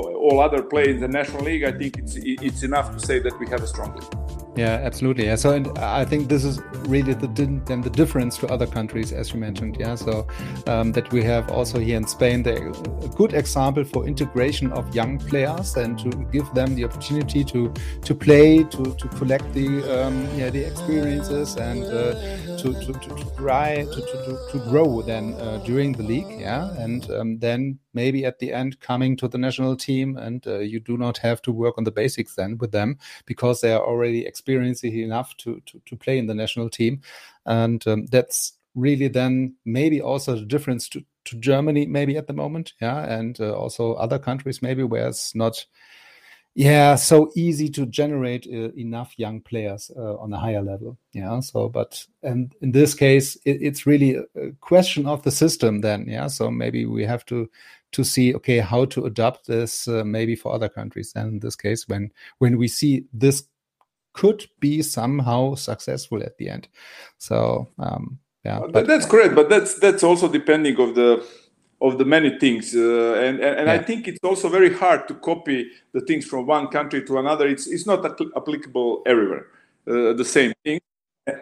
All 0.00 0.40
other 0.40 0.62
play 0.62 0.90
in 0.90 1.00
the 1.00 1.08
national 1.08 1.42
league, 1.42 1.64
I 1.64 1.72
think 1.72 1.98
it's 1.98 2.16
it's 2.16 2.62
enough 2.62 2.92
to 2.92 3.00
say 3.06 3.18
that 3.20 3.38
we 3.38 3.48
have 3.48 3.62
a 3.62 3.66
strong 3.66 3.94
league. 3.94 4.32
Yeah, 4.54 4.80
absolutely. 4.82 5.24
Yeah. 5.24 5.36
So, 5.36 5.52
and 5.52 5.66
I 5.78 6.04
think 6.04 6.28
this 6.28 6.44
is 6.44 6.60
really 6.86 7.14
the 7.14 7.26
then 7.26 7.80
the 7.80 7.88
difference 7.88 8.36
to 8.38 8.48
other 8.48 8.66
countries, 8.66 9.10
as 9.12 9.32
you 9.32 9.40
mentioned. 9.40 9.78
Yeah. 9.80 9.94
So 9.94 10.26
um, 10.66 10.92
that 10.92 11.10
we 11.10 11.22
have 11.24 11.50
also 11.50 11.78
here 11.78 11.96
in 11.96 12.06
Spain 12.06 12.42
the, 12.42 12.56
a 13.02 13.08
good 13.16 13.32
example 13.32 13.84
for 13.84 14.06
integration 14.06 14.70
of 14.72 14.94
young 14.94 15.18
players 15.18 15.76
and 15.76 15.98
to 16.00 16.10
give 16.30 16.52
them 16.52 16.74
the 16.74 16.84
opportunity 16.84 17.44
to 17.44 17.72
to 18.02 18.14
play, 18.14 18.62
to 18.64 18.94
to 18.94 19.08
collect 19.08 19.52
the 19.54 19.66
um, 19.88 20.28
yeah 20.36 20.50
the 20.50 20.64
experiences 20.64 21.56
and 21.56 21.84
uh, 21.84 22.51
to, 22.62 22.72
to, 22.72 22.92
to, 22.92 23.32
try 23.36 23.84
to, 23.84 24.00
to, 24.00 24.38
to 24.52 24.58
grow 24.70 25.02
then 25.02 25.34
uh, 25.34 25.60
during 25.66 25.92
the 25.92 26.02
league. 26.04 26.40
Yeah, 26.40 26.72
and 26.78 27.10
um, 27.10 27.38
then 27.40 27.80
maybe 27.92 28.24
at 28.24 28.38
the 28.38 28.52
end 28.52 28.78
coming 28.80 29.16
to 29.16 29.26
the 29.26 29.38
national 29.38 29.76
team 29.76 30.16
and 30.16 30.46
uh, 30.46 30.58
you 30.58 30.78
do 30.78 30.96
not 30.96 31.18
have 31.18 31.42
to 31.42 31.52
work 31.52 31.76
on 31.76 31.84
the 31.84 31.90
basics 31.90 32.36
then 32.36 32.58
with 32.58 32.70
them 32.70 32.98
because 33.26 33.60
they 33.60 33.72
are 33.72 33.84
already 33.84 34.24
experienced 34.24 34.84
enough 34.84 35.36
to, 35.38 35.60
to, 35.66 35.80
to 35.86 35.96
play 35.96 36.18
in 36.18 36.26
the 36.26 36.34
national 36.34 36.70
team 36.70 37.00
and 37.46 37.86
um, 37.88 38.06
that's 38.06 38.52
really 38.74 39.08
then 39.08 39.54
maybe 39.64 40.00
also 40.00 40.34
the 40.34 40.46
difference 40.46 40.88
to, 40.88 41.04
to 41.24 41.36
germany 41.36 41.84
maybe 41.84 42.16
at 42.16 42.26
the 42.26 42.32
moment 42.32 42.72
yeah 42.80 43.04
and 43.04 43.38
uh, 43.40 43.52
also 43.52 43.92
other 43.94 44.18
countries 44.18 44.62
maybe 44.62 44.82
where 44.82 45.08
it's 45.08 45.34
not 45.34 45.66
yeah 46.54 46.94
so 46.94 47.30
easy 47.34 47.68
to 47.68 47.86
generate 47.86 48.46
uh, 48.46 48.70
enough 48.76 49.14
young 49.18 49.40
players 49.40 49.90
uh, 49.96 50.16
on 50.16 50.32
a 50.32 50.38
higher 50.38 50.62
level. 50.62 50.98
Yeah 51.12 51.40
so 51.40 51.68
but 51.68 52.04
and 52.22 52.54
in 52.60 52.72
this 52.72 52.94
case 52.94 53.36
it, 53.44 53.58
it's 53.62 53.86
really 53.86 54.16
a 54.16 54.50
question 54.60 55.06
of 55.06 55.22
the 55.22 55.30
system 55.30 55.80
then. 55.80 56.06
Yeah 56.06 56.26
so 56.26 56.50
maybe 56.50 56.84
we 56.84 57.04
have 57.04 57.24
to 57.26 57.48
to 57.92 58.04
see 58.04 58.34
okay 58.34 58.58
how 58.58 58.84
to 58.86 59.06
adopt 59.06 59.46
this 59.46 59.88
uh, 59.88 60.04
maybe 60.04 60.36
for 60.36 60.54
other 60.54 60.68
countries. 60.68 61.12
And 61.16 61.34
in 61.34 61.38
this 61.40 61.56
case 61.56 61.88
when 61.88 62.12
when 62.38 62.58
we 62.58 62.68
see 62.68 63.04
this 63.12 63.44
could 64.12 64.44
be 64.60 64.82
somehow 64.82 65.54
successful 65.54 66.22
at 66.22 66.36
the 66.36 66.50
end. 66.50 66.68
So 67.18 67.68
um 67.78 68.18
yeah 68.44 68.60
but, 68.70 68.86
that's 68.86 69.06
correct 69.06 69.34
but 69.34 69.48
that's 69.48 69.78
that's 69.78 70.02
also 70.02 70.28
depending 70.28 70.78
of 70.80 70.94
the 70.94 71.24
of 71.86 71.98
the 71.98 72.04
many 72.04 72.30
things 72.38 72.74
uh, 72.74 73.26
and 73.26 73.36
and, 73.46 73.54
and 73.60 73.66
yeah. 73.66 73.74
i 73.74 73.78
think 73.78 74.00
it's 74.10 74.24
also 74.30 74.48
very 74.48 74.72
hard 74.82 75.06
to 75.08 75.14
copy 75.30 75.58
the 75.92 76.00
things 76.08 76.24
from 76.24 76.46
one 76.46 76.66
country 76.68 77.00
to 77.08 77.18
another 77.18 77.46
it's 77.46 77.66
it's 77.66 77.86
not 77.86 77.98
applicable 78.40 79.02
everywhere 79.12 79.44
uh, 79.88 80.12
the 80.22 80.24
same 80.24 80.52
thing 80.64 80.80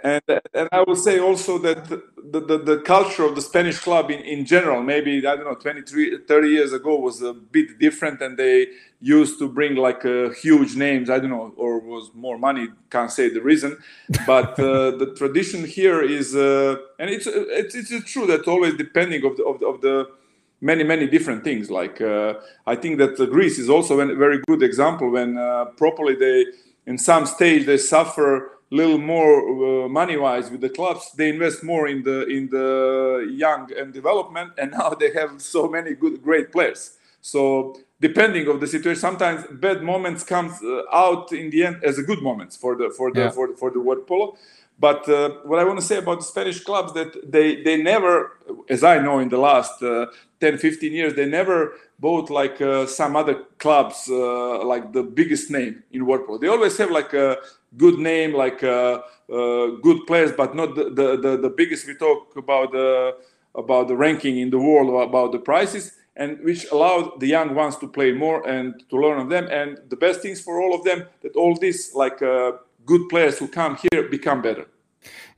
and, 0.05 0.23
and 0.53 0.69
I 0.73 0.83
will 0.83 0.97
say 0.97 1.21
also 1.21 1.57
that 1.59 1.89
the, 1.89 2.03
the, 2.23 2.59
the, 2.59 2.83
culture 2.85 3.25
of 3.25 3.35
the 3.35 3.41
Spanish 3.41 3.79
club 3.79 4.11
in, 4.11 4.21
in 4.21 4.45
general, 4.45 4.83
maybe, 4.83 5.27
I 5.27 5.37
don't 5.37 5.47
know, 5.47 5.55
23, 5.55 6.19
30 6.29 6.49
years 6.49 6.73
ago 6.75 6.97
was 6.97 7.23
a 7.23 7.33
bit 7.33 7.79
different 7.79 8.21
and 8.21 8.37
they 8.37 8.67
used 9.01 9.39
to 9.39 9.49
bring 9.49 9.77
like 9.77 10.05
uh, 10.05 10.31
huge 10.31 10.77
names, 10.77 11.09
I 11.09 11.19
don't 11.19 11.31
know, 11.31 11.55
or 11.57 11.79
was 11.79 12.11
more 12.13 12.37
money, 12.37 12.69
can't 12.91 13.11
say 13.11 13.31
the 13.31 13.41
reason. 13.41 13.79
But 14.27 14.59
uh, 14.59 14.91
the 14.99 15.15
tradition 15.17 15.65
here 15.65 16.03
is, 16.03 16.37
uh, 16.37 16.77
and 16.99 17.09
it's, 17.09 17.27
it's, 17.27 17.75
it's 17.91 18.13
true 18.13 18.27
that 18.27 18.47
always 18.47 18.75
depending 18.75 19.25
of 19.25 19.39
the, 19.39 19.45
of 19.45 19.61
the, 19.61 19.67
of 19.67 19.81
the 19.81 20.11
many, 20.61 20.85
many 20.85 21.07
different 21.07 21.45
things. 21.45 21.71
Like 21.71 22.01
uh, 22.01 22.35
I 22.67 22.77
think 22.77 22.99
that 22.99 23.17
Greece 23.31 23.59
is 23.59 23.69
also 23.69 24.01
a 24.01 24.15
very 24.15 24.41
good 24.47 24.63
example 24.63 25.11
when 25.11 25.39
uh, 25.39 25.67
properly 25.77 26.15
they, 26.15 26.47
in 26.87 26.99
some 26.99 27.27
stage, 27.27 27.67
they 27.67 27.79
suffer 27.79 28.61
a 28.73 28.75
little 28.75 28.99
more 28.99 29.85
uh, 29.85 29.89
money 29.89 30.17
wise 30.17 30.51
with 30.51 30.61
the 30.61 30.69
clubs 30.69 31.11
they 31.17 31.29
invest 31.29 31.65
more 31.65 31.89
in 31.89 32.03
the 32.05 32.27
in 32.27 32.49
the 32.51 33.29
young 33.33 33.69
and 33.77 33.93
development 33.93 34.53
and 34.59 34.71
now 34.79 34.91
they 34.91 35.13
have 35.13 35.41
so 35.41 35.69
many 35.69 35.95
good 35.95 36.23
great 36.23 36.53
players 36.53 36.97
so 37.21 37.77
depending 38.01 38.47
of 38.49 38.61
the 38.61 38.67
situation 38.67 39.01
sometimes 39.01 39.45
bad 39.61 39.83
moments 39.83 40.23
comes 40.23 40.53
uh, 40.63 40.83
out 40.93 41.33
in 41.33 41.51
the 41.51 41.65
end 41.65 41.83
as 41.83 41.99
a 41.99 42.03
good 42.03 42.23
moments 42.23 42.57
for 42.57 42.77
the 42.77 42.91
for 42.91 43.13
the 43.13 43.21
yeah. 43.21 43.31
for, 43.31 43.55
for 43.57 43.71
the 43.71 43.81
water 43.81 44.03
polo 44.03 44.37
but 44.79 45.09
uh, 45.09 45.31
what 45.45 45.59
i 45.59 45.65
want 45.65 45.79
to 45.79 45.85
say 45.85 45.99
about 45.99 46.19
the 46.19 46.25
spanish 46.25 46.61
clubs 46.61 46.93
that 46.93 47.11
they 47.31 47.63
they 47.63 47.83
never 47.83 48.39
as 48.69 48.85
i 48.85 48.99
know 48.99 49.19
in 49.19 49.29
the 49.29 49.39
last 49.39 49.83
uh, 49.83 50.07
10 50.41 50.59
15 50.59 50.93
years 50.93 51.15
they 51.15 51.27
never 51.27 51.75
bought 51.99 52.31
like 52.31 52.61
uh, 52.61 52.87
some 52.87 53.17
other 53.17 53.45
clubs 53.59 54.09
uh, 54.09 54.65
like 54.65 54.93
the 54.93 55.03
biggest 55.03 55.51
name 55.51 55.83
in 55.93 56.07
water 56.07 56.25
polo 56.25 56.39
they 56.39 56.49
always 56.49 56.77
have 56.79 56.91
like 56.91 57.13
a 57.13 57.37
good 57.77 57.99
name, 57.99 58.33
like 58.35 58.63
uh, 58.63 59.03
uh, 59.33 59.67
good 59.83 60.07
players, 60.07 60.33
but 60.33 60.55
not 60.55 60.75
the, 60.75 60.85
the, 60.85 61.17
the, 61.17 61.37
the, 61.37 61.51
biggest. 61.51 61.87
We 61.87 61.95
talk 61.95 62.37
about 62.37 62.73
the 62.73 63.17
about 63.55 63.89
the 63.89 63.97
ranking 63.97 64.39
in 64.39 64.51
the 64.51 64.59
world, 64.59 65.09
about 65.09 65.33
the 65.33 65.39
prices, 65.39 65.97
and 66.17 66.39
which 66.45 66.67
allowed 66.71 67.19
the 67.21 67.27
young 67.27 67.55
ones 67.55 67.77
to 67.79 67.89
play 67.89 68.13
more 68.13 68.47
and 68.49 68.83
to 68.89 68.97
learn 68.97 69.19
on 69.19 69.29
them. 69.29 69.49
And 69.51 69.79
the 69.89 69.97
best 69.97 70.21
things 70.21 70.41
for 70.41 70.61
all 70.61 70.75
of 70.75 70.85
them 70.85 71.05
that 71.23 71.35
all 71.37 71.57
these 71.57 71.95
like 71.95 72.23
uh, 72.23 72.53
good 72.87 73.09
players 73.09 73.39
who 73.39 73.49
come 73.49 73.79
here 73.91 74.09
become 74.09 74.43
better. 74.43 74.67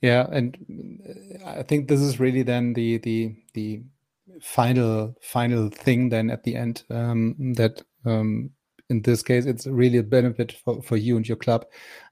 Yeah, 0.00 0.26
and 0.32 0.58
I 1.46 1.62
think 1.62 1.88
this 1.88 2.00
is 2.00 2.19
really 2.19 2.42
then 2.42 2.72
the 2.72 2.98
the 2.98 3.34
the 3.54 3.82
final 4.41 5.15
final 5.22 5.69
thing 5.69 6.09
then 6.09 6.31
at 6.31 6.43
the 6.44 6.56
end 6.56 6.84
um, 6.91 7.34
that 7.54 7.82
um, 8.04 8.50
in 8.93 9.03
this 9.03 9.22
case, 9.22 9.47
it's 9.47 9.66
really 9.66 9.98
a 9.98 10.03
benefit 10.03 10.53
for, 10.53 10.82
for 10.82 10.97
you 10.97 11.16
and 11.16 11.26
your 11.26 11.37
club, 11.37 11.65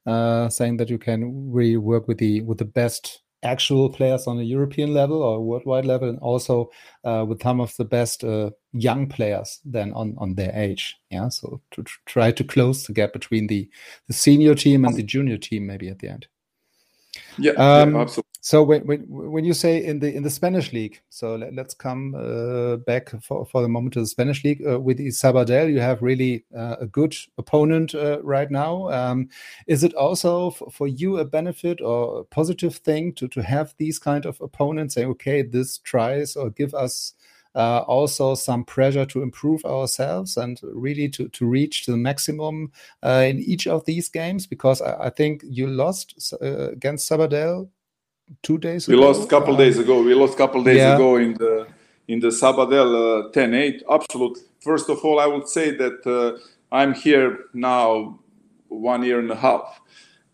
uh, 0.07 0.49
saying 0.49 0.79
that 0.79 0.89
you 0.89 0.99
can 0.99 1.53
really 1.53 1.77
work 1.77 2.09
with 2.09 2.19
the 2.19 2.41
with 2.43 2.59
the 2.59 2.65
best 2.65 3.23
actual 3.43 3.89
players 3.89 4.27
on 4.27 4.39
a 4.39 4.43
European 4.43 4.93
level 4.93 5.23
or 5.23 5.45
worldwide 5.45 5.85
level, 5.85 6.09
and 6.09 6.19
also 6.21 6.71
uh, 7.05 7.25
with 7.29 7.43
some 7.43 7.61
of 7.61 7.77
the 7.77 7.85
best 7.85 8.25
uh, 8.25 8.51
young 8.73 9.07
players 9.07 9.61
then 9.65 9.93
on 9.93 10.15
on 10.19 10.35
their 10.35 10.53
age. 10.55 10.97
Yeah, 11.11 11.29
so 11.29 11.61
to 11.73 11.85
try 12.07 12.33
to 12.33 12.45
close 12.45 12.87
the 12.87 12.95
gap 12.95 13.13
between 13.13 13.47
the 13.47 13.69
the 14.09 14.15
senior 14.15 14.55
team 14.55 14.85
and 14.85 14.97
the 14.97 15.03
junior 15.03 15.37
team, 15.37 15.67
maybe 15.67 15.89
at 15.89 15.99
the 15.99 16.09
end. 16.09 16.27
Yeah, 17.39 17.53
um, 17.53 17.95
yeah 17.95 18.01
absolutely. 18.01 18.30
So 18.43 18.63
when, 18.63 18.87
when 18.87 19.01
when 19.07 19.45
you 19.45 19.53
say 19.53 19.85
in 19.85 19.99
the 19.99 20.15
in 20.15 20.23
the 20.23 20.31
Spanish 20.31 20.73
league, 20.73 21.03
so 21.11 21.37
let, 21.37 21.59
us 21.59 21.75
come 21.75 22.15
uh, 22.15 22.77
back 22.77 23.11
for, 23.23 23.45
for 23.45 23.61
the 23.61 23.69
moment 23.69 23.93
to 23.95 24.01
the 24.01 24.07
Spanish 24.07 24.43
league 24.43 24.67
uh, 24.67 24.81
with 24.81 24.99
Sabadell. 24.99 25.71
You 25.71 25.81
have 25.81 26.01
really 26.01 26.45
uh, 26.57 26.77
a 26.81 26.87
good 26.87 27.15
opponent 27.37 27.95
uh, 27.95 28.23
right 28.23 28.51
now. 28.51 28.89
Um, 28.89 29.29
is 29.67 29.85
it 29.85 29.93
also 29.93 30.53
for 30.53 30.89
you 30.89 31.19
a 31.19 31.25
benefit 31.27 31.83
or 31.83 32.21
a 32.21 32.25
positive 32.25 32.77
thing 32.77 33.13
to 33.15 33.29
to 33.29 33.43
have 33.43 33.75
these 33.77 33.99
kind 33.99 34.25
of 34.25 34.41
opponents? 34.41 34.95
Say, 34.95 35.05
okay, 35.05 35.43
this 35.43 35.77
tries 35.77 36.35
or 36.35 36.49
give 36.49 36.73
us 36.73 37.13
uh, 37.55 37.81
also 37.81 38.35
some 38.35 38.65
pressure 38.65 39.05
to 39.05 39.23
improve 39.23 39.65
ourselves 39.67 40.39
and 40.39 40.61
really 40.63 41.09
to, 41.11 41.29
to 41.29 41.45
reach 41.45 41.85
the 41.85 41.97
maximum 41.97 42.73
uh, 43.03 43.25
in 43.27 43.41
each 43.41 43.67
of 43.67 43.85
these 43.85 44.09
games 44.09 44.47
because 44.47 44.81
I, 44.81 45.07
I 45.07 45.11
think 45.11 45.43
you 45.45 45.67
lost 45.67 46.33
uh, 46.41 46.71
against 46.71 47.11
Sabadell 47.11 47.69
two 48.43 48.59
days 48.59 48.89
we 48.89 48.95
ago. 48.95 49.07
lost 49.07 49.25
a 49.25 49.27
couple 49.27 49.57
days 49.57 49.79
ago 49.79 50.03
we 50.03 50.15
lost 50.15 50.35
a 50.35 50.37
couple 50.37 50.63
days 50.63 50.79
yeah. 50.79 50.95
ago 50.95 51.17
in 51.17 51.35
the 51.35 51.67
in 52.09 52.21
the 52.21 52.29
Sabadell 52.29 53.33
10-8 53.33 53.83
uh, 53.83 53.95
absolutely 53.95 54.43
first 54.61 54.89
of 54.89 54.99
all 55.05 55.21
I 55.21 55.27
would 55.27 55.49
say 55.49 55.71
that 55.77 55.99
uh, 56.07 56.39
I'm 56.73 56.95
here 56.95 57.47
now 57.53 58.19
one 58.69 59.03
year 59.03 59.19
and 59.19 59.31
a 59.31 59.37
half 59.37 59.81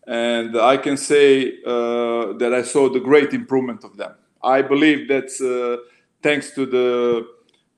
and 0.07 0.57
I 0.57 0.77
can 0.77 0.97
say 0.97 1.57
uh, 1.65 2.33
that 2.33 2.53
I 2.53 2.61
saw 2.61 2.89
the 2.89 2.99
great 2.99 3.33
improvement 3.33 3.83
of 3.83 3.97
them 3.97 4.13
I 4.43 4.61
believe 4.61 5.07
that's 5.07 5.41
thanks 6.21 6.51
to 6.51 6.65
the 6.65 7.27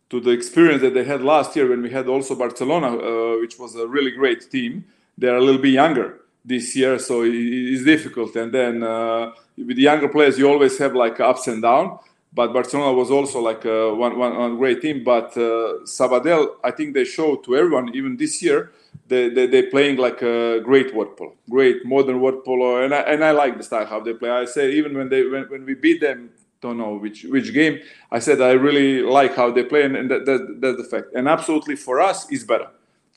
to 0.09 0.19
the 0.19 0.31
experience 0.31 0.81
that 0.81 0.93
they 0.93 1.03
had 1.03 1.21
last 1.21 1.55
year 1.55 1.69
when 1.69 1.81
we 1.81 1.89
had 1.89 2.07
also 2.07 2.33
Barcelona, 2.35 2.97
uh, 2.97 3.37
which 3.39 3.59
was 3.59 3.75
a 3.75 3.87
really 3.87 4.11
great 4.11 4.49
team. 4.49 4.83
They're 5.17 5.37
a 5.37 5.41
little 5.41 5.61
bit 5.61 5.73
younger 5.73 6.21
this 6.53 6.75
year, 6.75 6.93
so 6.99 7.13
it's 7.23 7.83
difficult. 7.93 8.35
And 8.41 8.49
then 8.51 8.83
uh, 8.83 9.31
with 9.67 9.77
the 9.79 9.85
younger 9.89 10.09
players, 10.15 10.35
you 10.39 10.45
always 10.53 10.75
have 10.83 10.93
like 11.03 11.17
ups 11.19 11.47
and 11.51 11.61
downs. 11.61 11.99
but 12.31 12.53
Barcelona 12.53 12.93
was 12.93 13.09
also 13.09 13.39
like 13.41 13.65
a 13.65 13.93
one, 13.93 14.17
one, 14.17 14.37
one 14.37 14.57
great 14.57 14.81
team. 14.81 15.03
But 15.03 15.35
uh, 15.37 15.85
Sabadell, 15.85 16.43
I 16.63 16.71
think 16.71 16.93
they 16.93 17.05
showed 17.05 17.43
to 17.45 17.55
everyone, 17.55 17.95
even 17.95 18.17
this 18.17 18.41
year, 18.41 18.71
they, 19.07 19.29
they, 19.29 19.47
they're 19.47 19.69
playing 19.69 19.97
like 19.97 20.21
a 20.21 20.59
great 20.59 20.93
water 20.93 21.11
polo, 21.17 21.33
great 21.49 21.85
modern 21.85 22.19
water 22.19 22.41
polo. 22.45 22.83
And 22.83 22.93
I, 22.93 23.01
and 23.01 23.23
I 23.23 23.31
like 23.31 23.57
the 23.57 23.63
style 23.63 23.85
how 23.85 23.99
they 23.99 24.13
play. 24.13 24.29
I 24.29 24.45
say, 24.45 24.71
even 24.73 24.95
when, 24.97 25.09
they, 25.09 25.25
when, 25.25 25.43
when 25.45 25.65
we 25.65 25.73
beat 25.73 26.01
them, 26.01 26.29
don't 26.61 26.77
know 26.77 26.95
which, 26.95 27.23
which 27.23 27.53
game, 27.53 27.79
I 28.11 28.19
said, 28.19 28.41
I 28.41 28.51
really 28.51 29.01
like 29.01 29.35
how 29.35 29.49
they 29.49 29.63
play. 29.63 29.83
And, 29.83 29.95
and 29.95 30.11
that, 30.11 30.25
that, 30.25 30.57
that's 30.59 30.77
the 30.77 30.83
fact. 30.83 31.07
And 31.15 31.27
absolutely 31.27 31.77
for 31.77 31.99
us, 31.99 32.29
is 32.31 32.43
better. 32.43 32.69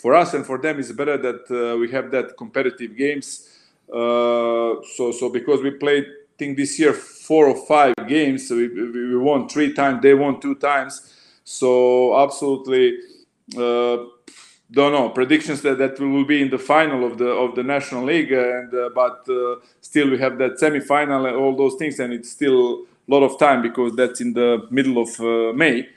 For 0.02 0.16
us 0.16 0.34
and 0.34 0.44
for 0.44 0.58
them, 0.58 0.80
it's 0.80 0.90
better 0.90 1.16
that 1.16 1.42
uh, 1.48 1.78
we 1.78 1.88
have 1.92 2.10
that 2.10 2.36
competitive 2.36 2.96
games. 2.96 3.48
Uh, 3.88 4.82
so, 4.96 5.12
so 5.12 5.28
because 5.30 5.62
we 5.62 5.70
played 5.70 6.04
I 6.04 6.34
think 6.38 6.56
this 6.56 6.78
year 6.80 6.92
four 6.92 7.46
or 7.46 7.66
five 7.66 7.94
games. 8.08 8.48
So 8.48 8.56
we, 8.56 8.68
we 8.68 9.16
won 9.16 9.48
three 9.48 9.72
times. 9.74 10.02
They 10.02 10.14
won 10.14 10.40
two 10.40 10.56
times. 10.56 11.14
So 11.44 12.18
absolutely, 12.20 12.98
uh, 13.56 13.98
don't 14.72 14.92
know 14.92 15.10
predictions 15.10 15.60
that 15.62 15.78
that 15.78 16.00
we 16.00 16.08
will 16.08 16.24
be 16.24 16.40
in 16.40 16.50
the 16.50 16.58
final 16.58 17.04
of 17.04 17.18
the 17.18 17.28
of 17.28 17.54
the 17.54 17.62
national 17.62 18.04
league. 18.04 18.32
And 18.32 18.74
uh, 18.74 18.90
but 18.94 19.28
uh, 19.28 19.56
still 19.80 20.10
we 20.10 20.18
have 20.18 20.38
that 20.38 20.58
semi-final 20.58 21.26
and 21.26 21.36
all 21.36 21.54
those 21.54 21.76
things, 21.76 22.00
and 22.00 22.12
it's 22.12 22.30
still 22.30 22.86
a 23.06 23.10
lot 23.14 23.22
of 23.22 23.38
time 23.38 23.62
because 23.62 23.94
that's 23.94 24.20
in 24.20 24.32
the 24.32 24.66
middle 24.70 24.98
of 24.98 25.10
uh, 25.20 25.52
May. 25.52 25.88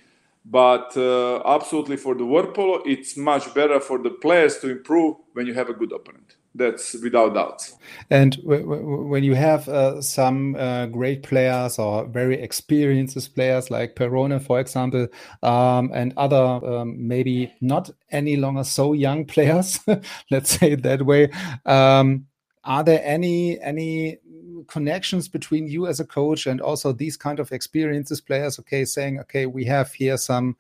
But 0.48 0.96
uh, 0.96 1.42
absolutely 1.44 1.98
for 1.98 2.14
the 2.14 2.26
water 2.26 2.52
polo, 2.52 2.84
it's 2.86 3.18
much 3.18 3.52
better 3.56 3.80
for 3.80 3.98
the 3.98 4.12
players 4.12 4.60
to 4.60 4.70
improve 4.70 5.18
when 5.34 5.48
you 5.48 5.56
have 5.56 5.70
a 5.70 5.74
good 5.74 5.92
opponent 5.92 6.36
that's 6.56 6.94
without 7.02 7.34
doubt. 7.34 7.70
And 8.10 8.38
when 8.44 9.24
you 9.24 9.36
have 9.36 9.68
uh, 9.68 10.02
some 10.02 10.56
uh, 10.56 10.88
great 10.88 11.24
players 11.24 11.78
or 11.78 12.06
very 12.08 12.42
experienced 12.42 13.36
players 13.36 13.70
like 13.70 13.96
Perrone, 13.96 14.40
for 14.40 14.60
example, 14.60 15.08
um, 15.44 15.92
and 15.94 16.14
other 16.18 16.38
um, 16.38 17.08
maybe 17.08 17.54
not 17.62 17.90
any 18.12 18.38
longer 18.38 18.64
so 18.64 18.94
young 18.94 19.26
players, 19.34 19.80
let's 20.32 20.58
say 20.58 20.72
it 20.72 20.84
that 20.84 21.06
way, 21.06 21.30
um, 21.66 22.26
are 22.66 22.84
there 22.84 23.02
any 23.04 23.60
any 23.62 24.18
connections 24.68 25.28
between 25.28 25.68
you 25.68 25.88
as 25.88 26.00
a 26.00 26.06
coach 26.06 26.48
and 26.48 26.60
also 26.60 26.92
these 26.92 27.18
kind 27.18 27.40
of 27.40 27.52
experiences 27.52 28.22
players? 28.22 28.60
Okay, 28.60 28.86
saying 28.86 29.20
okay, 29.22 29.46
we 29.46 29.66
have 29.66 29.94
here 29.94 30.18
some 30.18 30.58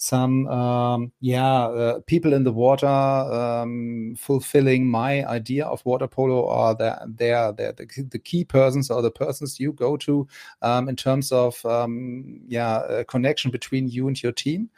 some 0.00 0.46
um, 0.48 1.12
yeah 1.20 1.64
uh, 1.66 2.00
people 2.06 2.32
in 2.32 2.42
the 2.42 2.52
water 2.52 2.86
um, 2.86 4.14
fulfilling 4.16 4.86
my 4.86 5.26
idea 5.26 5.66
of 5.66 5.84
water 5.84 6.08
polo 6.08 6.48
are 6.48 6.74
they 6.74 6.94
they're, 7.06 7.52
they're 7.52 7.72
the, 7.72 8.08
the 8.10 8.18
key 8.18 8.42
persons 8.42 8.90
or 8.90 9.02
the 9.02 9.10
persons 9.10 9.60
you 9.60 9.74
go 9.74 9.98
to 9.98 10.26
um, 10.62 10.88
in 10.88 10.96
terms 10.96 11.30
of 11.32 11.62
um, 11.66 12.40
yeah 12.48 13.02
connection 13.08 13.50
between 13.50 13.88
you 13.88 14.08
and 14.08 14.22
your 14.22 14.32
team 14.32 14.70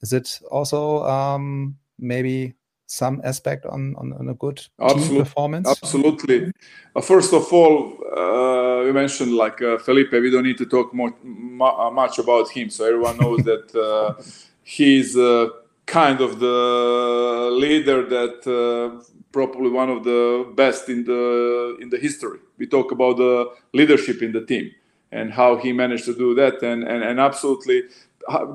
is 0.00 0.14
it 0.14 0.40
also 0.50 1.04
um, 1.04 1.76
maybe 1.98 2.54
some 2.92 3.22
aspect 3.24 3.64
on, 3.66 3.94
on, 3.96 4.12
on 4.12 4.28
a 4.28 4.34
good 4.34 4.60
absolutely, 4.80 5.08
team 5.08 5.24
performance? 5.24 5.68
absolutely. 5.68 6.52
Uh, 6.94 7.00
first 7.00 7.32
of 7.32 7.50
all 7.52 7.98
uh, 8.16 8.84
you 8.84 8.92
mentioned 8.92 9.32
like 9.32 9.62
uh, 9.62 9.78
felipe 9.78 10.12
we 10.12 10.30
don't 10.30 10.44
need 10.44 10.58
to 10.58 10.66
talk 10.66 10.92
more, 10.92 11.14
much 11.22 12.18
about 12.18 12.50
him. 12.50 12.68
So 12.68 12.84
everyone 12.84 13.16
knows 13.18 13.42
that 13.50 13.74
uh, 13.74 14.22
he's 14.62 15.16
uh, 15.16 15.48
kind 15.86 16.20
of 16.20 16.38
the 16.38 17.48
leader 17.64 18.04
that 18.16 18.38
uh, 18.46 19.02
probably 19.32 19.70
one 19.70 19.88
of 19.88 20.04
the 20.04 20.52
best 20.54 20.88
in 20.88 21.04
the 21.04 21.78
in 21.80 21.88
the 21.88 21.98
history. 21.98 22.40
We 22.58 22.66
talk 22.66 22.92
about 22.92 23.16
the 23.16 23.52
leadership 23.72 24.22
in 24.22 24.32
the 24.32 24.44
team 24.44 24.70
and 25.10 25.32
how 25.32 25.56
he 25.56 25.72
managed 25.72 26.04
to 26.04 26.14
do 26.14 26.34
that, 26.34 26.62
and 26.62 26.84
and, 26.84 27.02
and 27.02 27.18
absolutely, 27.18 27.84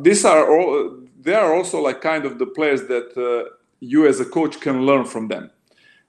these 0.01 0.24
are 0.25 0.44
all 0.51 0.98
they 1.19 1.33
are 1.33 1.54
also 1.54 1.81
like 1.81 2.01
kind 2.01 2.25
of 2.25 2.38
the 2.38 2.45
players 2.45 2.81
that 2.88 3.10
uh, 3.18 3.56
you 3.80 4.08
as 4.08 4.20
a 4.20 4.26
coach 4.26 4.60
can 4.60 4.86
learn 4.86 5.06
from 5.06 5.28
them 5.28 5.50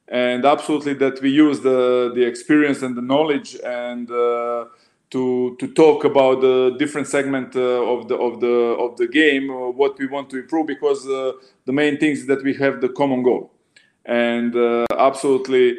and 0.08 0.44
absolutely 0.44 0.94
that 0.94 1.20
we 1.20 1.30
use 1.30 1.60
the 1.60 2.10
the 2.14 2.24
experience 2.24 2.82
and 2.82 2.96
the 2.96 3.02
knowledge 3.02 3.56
and 3.64 4.10
uh, 4.10 4.64
to 5.10 5.56
to 5.58 5.68
talk 5.68 6.04
about 6.04 6.40
the 6.40 6.76
different 6.78 7.06
segment 7.06 7.54
uh, 7.56 7.60
of 7.60 8.08
the 8.08 8.16
of 8.16 8.40
the 8.40 8.54
of 8.78 8.96
the 8.96 9.06
game, 9.06 9.50
uh, 9.50 9.70
what 9.70 9.98
we 9.98 10.06
want 10.06 10.28
to 10.30 10.38
improve, 10.38 10.66
because 10.66 11.06
uh, 11.06 11.32
the 11.64 11.72
main 11.72 11.98
thing 11.98 12.12
is 12.12 12.26
that 12.26 12.42
we 12.42 12.54
have 12.54 12.80
the 12.80 12.88
common 12.90 13.22
goal, 13.22 13.52
and 14.04 14.54
uh, 14.56 14.86
absolutely. 14.96 15.78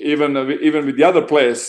Even 0.00 0.36
even 0.62 0.86
with 0.86 0.96
the 0.96 1.02
other 1.02 1.22
players 1.22 1.66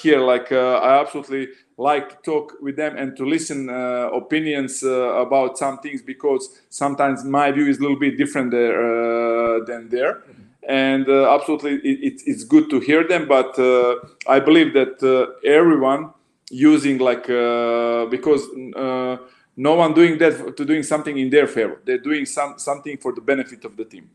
here, 0.00 0.20
like 0.20 0.50
I 0.50 1.00
absolutely 1.00 1.48
like 1.78 2.22
to 2.22 2.30
talk 2.30 2.54
with 2.60 2.76
them 2.76 2.96
and 2.96 3.16
to 3.16 3.24
listen 3.24 3.70
opinions 3.70 4.82
about 4.82 5.56
some 5.56 5.78
things 5.78 6.02
because 6.02 6.60
sometimes 6.68 7.24
my 7.24 7.52
view 7.52 7.66
is 7.68 7.78
a 7.78 7.80
little 7.80 7.98
bit 7.98 8.18
different 8.18 8.50
there 8.50 9.64
than 9.64 9.88
there. 9.88 10.22
And 10.68 11.08
uh, 11.08 11.34
absolutely 11.34 11.76
it, 11.76 12.20
it's 12.26 12.44
good 12.44 12.68
to 12.68 12.78
hear 12.78 13.02
them 13.08 13.26
but 13.26 13.58
uh, 13.58 13.94
i 14.26 14.38
believe 14.38 14.74
that 14.74 15.02
uh, 15.02 15.32
everyone 15.48 16.10
using 16.50 16.98
like 16.98 17.28
uh, 17.30 18.06
because 18.06 18.42
uh, 18.76 19.16
no 19.56 19.74
one 19.74 19.94
doing 19.94 20.18
that 20.18 20.56
to 20.56 20.64
doing 20.64 20.82
something 20.82 21.18
in 21.18 21.30
their 21.30 21.46
favor. 21.46 21.80
They're 21.84 21.98
doing 21.98 22.26
some 22.26 22.58
something 22.58 22.96
for 22.98 23.12
the 23.12 23.20
benefit 23.20 23.64
of 23.64 23.76
the 23.76 23.84
team. 23.84 24.10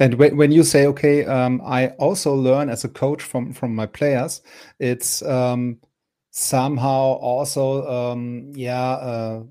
And 0.00 0.14
when 0.14 0.52
you 0.52 0.62
say 0.62 0.86
okay 0.86 1.24
um, 1.24 1.60
i 1.64 1.88
also 1.98 2.32
learn 2.32 2.68
as 2.68 2.84
a 2.84 2.88
coach 2.88 3.22
from 3.22 3.52
from 3.52 3.74
my 3.74 3.86
players 3.86 4.42
it's 4.78 5.22
um, 5.22 5.78
somehow 6.30 7.18
also 7.20 7.86
um, 7.88 8.52
yeah 8.54 8.92
uh, 8.92 9.42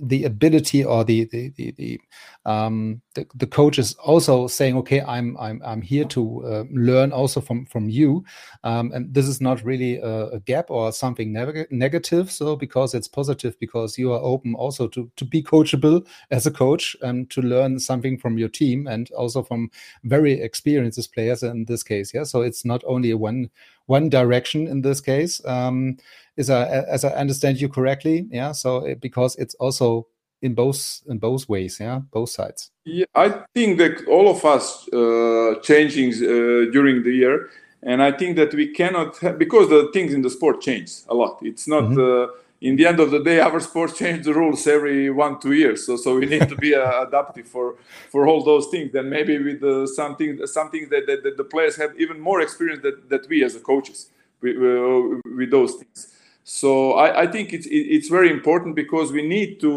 the 0.00 0.24
ability 0.24 0.84
or 0.84 1.04
the 1.04 1.24
the 1.26 1.50
the, 1.56 1.70
the 1.72 2.00
um, 2.46 3.00
the, 3.14 3.26
the, 3.34 3.46
coach 3.46 3.78
is 3.78 3.94
also 3.94 4.46
saying, 4.46 4.76
okay, 4.78 5.00
I'm 5.00 5.36
I'm 5.38 5.62
I'm 5.64 5.80
here 5.80 6.04
to 6.06 6.44
uh, 6.44 6.64
learn 6.70 7.12
also 7.12 7.40
from 7.40 7.64
from 7.66 7.88
you, 7.88 8.24
um, 8.64 8.92
and 8.92 9.12
this 9.14 9.26
is 9.26 9.40
not 9.40 9.64
really 9.64 9.96
a, 9.96 10.28
a 10.28 10.40
gap 10.40 10.70
or 10.70 10.92
something 10.92 11.32
neg- 11.32 11.70
negative. 11.70 12.30
So 12.30 12.56
because 12.56 12.94
it's 12.94 13.08
positive, 13.08 13.58
because 13.60 13.96
you 13.96 14.12
are 14.12 14.20
open 14.20 14.54
also 14.54 14.88
to 14.88 15.10
to 15.16 15.24
be 15.24 15.42
coachable 15.42 16.06
as 16.30 16.46
a 16.46 16.50
coach 16.50 16.96
and 17.02 17.30
to 17.30 17.40
learn 17.40 17.78
something 17.78 18.18
from 18.18 18.36
your 18.36 18.48
team 18.48 18.86
and 18.86 19.10
also 19.12 19.42
from 19.42 19.70
very 20.02 20.40
experienced 20.40 21.12
players 21.14 21.42
in 21.42 21.64
this 21.64 21.82
case. 21.82 22.12
Yeah, 22.12 22.24
so 22.24 22.42
it's 22.42 22.64
not 22.64 22.82
only 22.86 23.10
a 23.10 23.16
one 23.16 23.50
one 23.86 24.08
direction 24.08 24.66
in 24.66 24.82
this 24.82 25.00
case. 25.00 25.44
Um, 25.44 25.96
is 26.36 26.50
as 26.50 27.04
I 27.04 27.10
understand 27.10 27.60
you 27.60 27.68
correctly, 27.68 28.26
yeah. 28.30 28.50
So 28.52 28.84
it, 28.84 29.00
because 29.00 29.36
it's 29.36 29.54
also 29.54 30.08
in 30.44 30.54
both 30.54 31.02
in 31.08 31.18
both 31.18 31.48
ways 31.48 31.78
yeah 31.80 32.00
both 32.12 32.28
sides 32.28 32.70
yeah 32.84 33.06
i 33.14 33.28
think 33.54 33.78
that 33.78 34.06
all 34.06 34.28
of 34.28 34.44
us 34.44 34.86
uh, 34.92 35.54
changing 35.62 36.10
uh, 36.12 36.70
during 36.70 37.02
the 37.02 37.10
year 37.10 37.48
and 37.82 38.02
i 38.02 38.12
think 38.12 38.36
that 38.36 38.52
we 38.52 38.66
cannot 38.68 39.16
have, 39.18 39.38
because 39.38 39.68
the 39.70 39.90
things 39.94 40.12
in 40.12 40.20
the 40.20 40.30
sport 40.30 40.60
change 40.60 40.90
a 41.08 41.14
lot 41.14 41.38
it's 41.40 41.66
not 41.66 41.84
mm-hmm. 41.84 41.98
uh, 41.98 42.26
in 42.64 42.76
the 42.76 42.86
end 42.86 42.98
of 42.98 43.10
the 43.10 43.22
day 43.22 43.40
our 43.40 43.60
sport 43.60 43.94
change 44.02 44.24
the 44.24 44.32
rules 44.32 44.66
every 44.66 45.10
one 45.10 45.38
two 45.38 45.52
years. 45.52 45.86
So 45.86 45.96
so 45.96 46.18
we 46.18 46.26
need 46.26 46.48
to 46.48 46.56
be 46.56 46.74
uh, 46.74 47.06
adaptive 47.06 47.46
for 47.46 47.76
for 48.12 48.26
all 48.26 48.42
those 48.42 48.66
things. 48.68 48.90
Then 48.92 49.10
maybe 49.10 49.34
with 49.38 49.62
uh, 49.62 49.86
something 49.86 50.30
something 50.46 50.88
that, 50.90 51.06
that, 51.06 51.22
that, 51.24 51.36
the 51.36 51.44
players 51.44 51.76
have 51.76 51.92
even 52.04 52.18
more 52.18 52.40
experience 52.40 52.82
that, 52.82 52.96
that 53.10 53.28
we 53.28 53.44
as 53.44 53.52
the 53.54 53.60
coaches 53.60 54.08
with, 54.40 54.56
uh, 54.56 55.20
with 55.38 55.50
those 55.50 55.74
things. 55.74 55.98
So 56.44 56.92
I, 56.92 57.22
I 57.24 57.26
think 57.26 57.52
it's 57.52 57.66
it's 57.70 58.08
very 58.08 58.30
important 58.30 58.74
because 58.74 59.12
we 59.12 59.22
need 59.36 59.60
to 59.60 59.74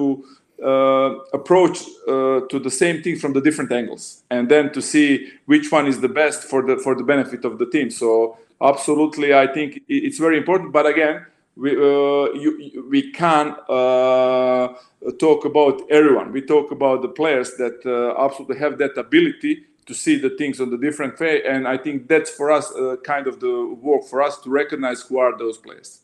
uh, 0.71 1.11
approach 1.39 1.77
uh, 2.07 2.39
to 2.51 2.57
the 2.67 2.71
same 2.71 3.03
thing 3.03 3.17
from 3.17 3.33
the 3.33 3.41
different 3.41 3.71
angles 3.71 4.23
and 4.31 4.49
then 4.49 4.71
to 4.71 4.81
see 4.81 5.31
which 5.45 5.71
one 5.71 5.87
is 5.87 5.99
the 5.99 6.13
best 6.21 6.39
for 6.51 6.61
the 6.67 6.77
for 6.77 6.95
the 6.95 7.03
benefit 7.03 7.43
of 7.43 7.59
the 7.59 7.65
team. 7.65 7.89
So 7.91 8.37
absolutely 8.59 9.35
i 9.35 9.45
think 9.45 9.69
it's 9.87 10.17
very 10.17 10.37
important. 10.37 10.71
But 10.71 10.85
again 10.85 11.25
we 11.57 11.71
uh, 11.71 12.33
you, 12.33 12.87
we 12.89 13.11
can 13.11 13.55
uh, 13.69 14.73
talk 15.19 15.45
about 15.45 15.81
everyone. 15.89 16.31
We 16.31 16.41
talk 16.41 16.71
about 16.71 17.01
the 17.01 17.09
players 17.09 17.51
that 17.57 17.85
uh, 17.85 18.23
absolutely 18.23 18.59
have 18.59 18.77
that 18.77 18.97
ability 18.97 19.65
to 19.87 19.93
see 19.93 20.17
the 20.17 20.29
things 20.31 20.59
on 20.59 20.69
the 20.69 20.77
different 20.77 21.19
way 21.19 21.43
and 21.43 21.67
i 21.67 21.77
think 21.77 22.07
that's 22.07 22.29
for 22.29 22.51
us 22.51 22.71
uh, 22.75 22.97
kind 23.03 23.25
of 23.25 23.39
the 23.39 23.75
work 23.81 24.03
for 24.03 24.21
us 24.21 24.37
to 24.41 24.49
recognize 24.49 25.01
who 25.01 25.17
are 25.17 25.37
those 25.37 25.57
players 25.57 26.01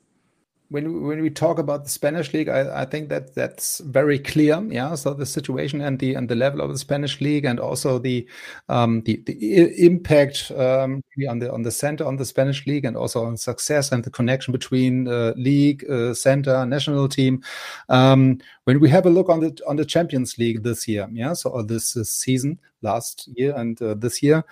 when 0.73 1.03
when 1.03 1.21
we 1.21 1.29
talk 1.29 1.59
about 1.59 1.83
the 1.83 1.89
Spanish 1.91 2.33
league, 2.33 2.49
I, 2.49 2.81
I, 2.81 2.85
think 2.85 3.09
that 3.09 3.35
that's 3.35 3.77
very 3.77 4.17
clear. 4.17 4.59
Yeah, 4.71 4.95
so 4.95 5.13
the 5.13 5.25
situation 5.25 5.81
and 5.81 5.99
the 5.99 6.15
and 6.15 6.27
the 6.27 6.35
level 6.35 6.61
of 6.61 6.71
the 6.71 6.79
Spanish 6.79 7.21
league, 7.21 7.45
and 7.45 7.59
also 7.59 7.99
the 7.99 8.27
um, 8.69 9.01
the, 9.03 9.21
the 9.27 9.85
impact 9.85 10.49
um, 10.57 11.03
on 11.29 11.37
the 11.37 11.53
on 11.53 11.61
the 11.61 11.69
center 11.69 12.03
on 12.05 12.17
the 12.17 12.25
Spanish 12.25 12.65
league, 12.65 12.85
and 12.85 12.97
also 12.97 13.23
on 13.23 13.37
success 13.37 13.91
and 13.91 14.03
the 14.03 14.09
connection 14.09 14.51
between 14.51 15.07
uh, 15.07 15.33
league, 15.37 15.87
uh, 15.91 16.15
center, 16.15 16.65
national 16.65 17.07
team. 17.07 17.43
Um, 17.89 18.39
when 18.63 18.79
we 18.79 18.89
have 18.89 19.05
a 19.05 19.11
look 19.11 19.29
on 19.29 19.41
the 19.41 19.55
on 19.67 19.75
the 19.75 19.85
Champions 19.85 20.39
League 20.39 20.63
this 20.63 20.87
year, 20.87 21.07
yeah, 21.11 21.33
so 21.33 21.51
or 21.51 21.61
this, 21.61 21.93
this 21.93 22.09
season, 22.09 22.57
last 22.81 23.29
year 23.35 23.53
and 23.55 23.81
uh, 23.81 23.93
this 23.93 24.23
year, 24.23 24.43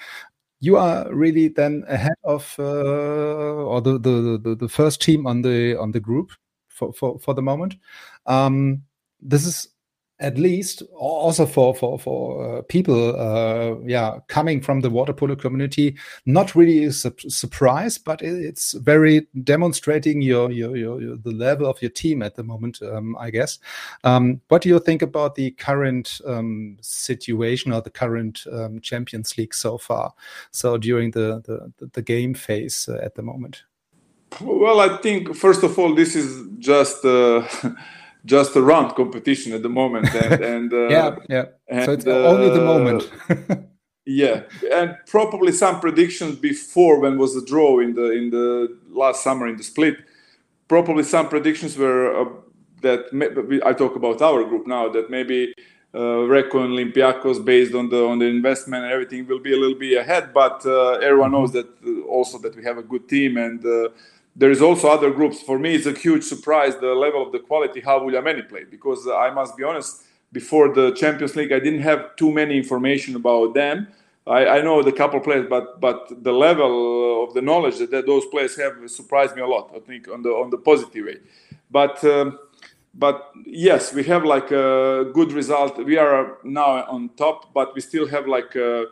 you 0.62 0.78
are 0.78 1.12
really 1.14 1.50
then 1.50 1.84
ahead 1.88 2.16
of 2.24 2.56
uh, 2.58 2.64
or 2.64 3.82
the, 3.82 3.98
the, 3.98 4.40
the 4.42 4.56
the 4.56 4.70
first 4.70 5.02
team 5.02 5.28
on 5.28 5.42
the 5.42 5.78
on 5.78 5.92
the 5.92 6.00
group 6.00 6.32
for 6.70 6.94
for, 6.94 7.20
for 7.20 7.34
the 7.34 7.42
moment. 7.42 7.76
Um, 8.28 8.84
this 9.20 9.46
is 9.46 9.68
at 10.22 10.38
least 10.38 10.84
also 10.96 11.46
for 11.46 11.76
for 11.76 12.00
for 12.00 12.60
uh, 12.60 12.62
people 12.64 13.20
uh, 13.20 13.76
yeah 13.86 14.20
coming 14.28 14.62
from 14.62 14.82
the 14.82 14.90
water 14.90 15.14
polo 15.14 15.36
community 15.36 15.98
not 16.26 16.56
really 16.56 16.86
a 16.86 16.92
su 16.92 17.12
surprise 17.28 17.98
but 17.98 18.22
it's 18.22 18.74
very 18.74 19.28
demonstrating 19.44 20.22
your, 20.22 20.52
your, 20.52 20.78
your 20.78 21.02
your 21.02 21.18
the 21.18 21.32
level 21.32 21.66
of 21.66 21.82
your 21.82 21.92
team 21.92 22.22
at 22.22 22.36
the 22.36 22.44
moment 22.44 22.82
um, 22.84 23.18
i 23.20 23.30
guess. 23.30 23.60
Um, 24.04 24.42
what 24.50 24.62
do 24.62 24.70
you 24.70 24.80
think 24.80 25.02
about 25.02 25.36
the 25.36 25.52
current 25.52 26.22
um, 26.26 26.78
situation 26.82 27.74
or 27.74 27.82
the 27.82 27.90
current 27.90 28.46
um, 28.52 28.80
champions 28.80 29.38
league 29.38 29.54
so 29.54 29.78
far? 29.78 30.14
So 30.52 30.78
during 30.78 31.12
the 31.12 31.42
the, 31.78 31.88
the 31.88 32.02
game 32.02 32.34
phase 32.34 32.88
uh, 32.88 33.00
at 33.04 33.16
the 33.16 33.24
moment. 33.24 33.64
Well 34.40 34.80
i 34.80 34.98
think 34.98 35.36
first 35.36 35.64
of 35.64 35.78
all 35.78 35.94
this 35.94 36.16
is 36.16 36.48
just 36.60 37.04
uh, 37.04 37.46
just 38.26 38.56
a 38.56 38.62
round 38.62 38.96
competition 38.96 39.54
at 39.54 39.62
the 39.64 39.70
moment 39.70 40.14
and, 40.14 40.44
and 40.54 40.74
uh, 40.74 40.88
yeah 40.88 41.16
yeah. 41.30 41.46
And, 41.68 41.86
so 41.86 41.92
it's 41.94 42.08
uh, 42.08 42.26
only 42.26 42.50
the 42.50 42.66
moment. 42.66 43.10
Yeah 44.04 44.42
and 44.72 44.98
probably 45.06 45.52
some 45.52 45.80
predictions 45.80 46.36
before 46.36 47.00
when 47.00 47.20
was 47.20 47.36
the 47.36 47.46
draw 47.46 47.80
in 47.80 47.94
the 47.94 48.12
in 48.12 48.32
the 48.32 48.78
last 48.90 49.24
summer 49.24 49.48
in 49.48 49.58
the 49.58 49.64
split 49.64 49.98
probably 50.68 51.04
some 51.04 51.30
predictions 51.30 51.78
were 51.78 52.22
uh, 52.22 52.30
that 52.82 53.02
i 53.64 53.72
talk 53.74 53.96
about 53.96 54.20
our 54.24 54.44
group 54.44 54.66
now 54.66 54.90
that 54.90 55.12
maybe 55.12 55.54
uh, 55.94 56.26
Recco 56.26 56.64
and 56.64 56.74
Olympiacos 56.74 57.44
based 57.44 57.76
on 57.76 57.90
the 57.90 58.06
on 58.06 58.20
the 58.20 58.26
investment 58.26 58.84
and 58.84 58.94
everything 58.94 59.28
will 59.28 59.40
be 59.40 59.54
a 59.54 59.58
little 59.58 59.78
bit 59.78 59.98
ahead 59.98 60.34
but 60.34 60.66
uh, 60.66 60.94
everyone 60.94 61.32
knows 61.32 61.52
that 61.52 61.68
uh, 61.86 62.02
also 62.08 62.38
that 62.38 62.56
we 62.56 62.64
have 62.64 62.78
a 62.78 62.84
good 62.84 63.08
team 63.10 63.38
and 63.38 63.66
uh, 63.66 63.90
there 64.36 64.52
is 64.52 64.62
also 64.62 64.88
other 64.90 65.12
groups. 65.12 65.42
For 65.42 65.60
me, 65.60 65.76
it's 65.76 65.86
a 65.86 65.94
huge 65.94 66.24
surprise 66.24 66.78
the 66.78 66.94
level 66.94 67.22
of 67.26 67.32
the 67.32 67.40
quality 67.40 67.82
how 67.82 68.00
Vouliagmeni 68.00 68.48
played 68.48 68.72
because 68.72 69.08
I 69.08 69.30
must 69.32 69.58
be 69.58 69.64
honest. 69.64 70.04
Before 70.34 70.74
the 70.74 70.92
Champions 70.92 71.36
League, 71.36 71.52
I 71.52 71.60
didn't 71.60 71.82
have 71.82 72.16
too 72.16 72.32
many 72.32 72.56
information 72.56 73.18
about 73.18 73.54
them. 73.54 73.90
I, 74.26 74.48
I 74.48 74.62
know 74.62 74.82
the 74.82 74.94
couple 74.94 75.20
players, 75.20 75.48
but 75.50 75.82
but 75.82 76.24
the 76.24 76.32
level 76.32 77.26
of 77.26 77.34
the 77.34 77.42
knowledge 77.42 77.80
that, 77.80 77.92
that, 77.92 78.06
those 78.06 78.26
players 78.28 78.56
have 78.56 78.90
surprised 78.90 79.36
me 79.36 79.42
a 79.42 79.48
lot. 79.48 79.72
I 79.76 79.80
think 79.80 80.08
on 80.08 80.22
the 80.22 80.30
on 80.30 80.50
the 80.50 80.58
positive 80.58 81.06
way. 81.06 81.18
But 81.70 82.02
um, 82.06 82.40
but 82.94 83.32
yes, 83.46 83.94
we 83.94 84.04
have 84.04 84.24
like 84.24 84.52
a 84.52 85.12
good 85.14 85.32
result. 85.34 85.78
We 85.84 85.98
are 85.98 86.38
now 86.44 86.84
on 86.86 87.10
top, 87.18 87.54
but 87.54 87.74
we 87.76 87.82
still 87.82 88.08
have 88.08 88.28
like 88.28 88.56
uh, 88.56 88.86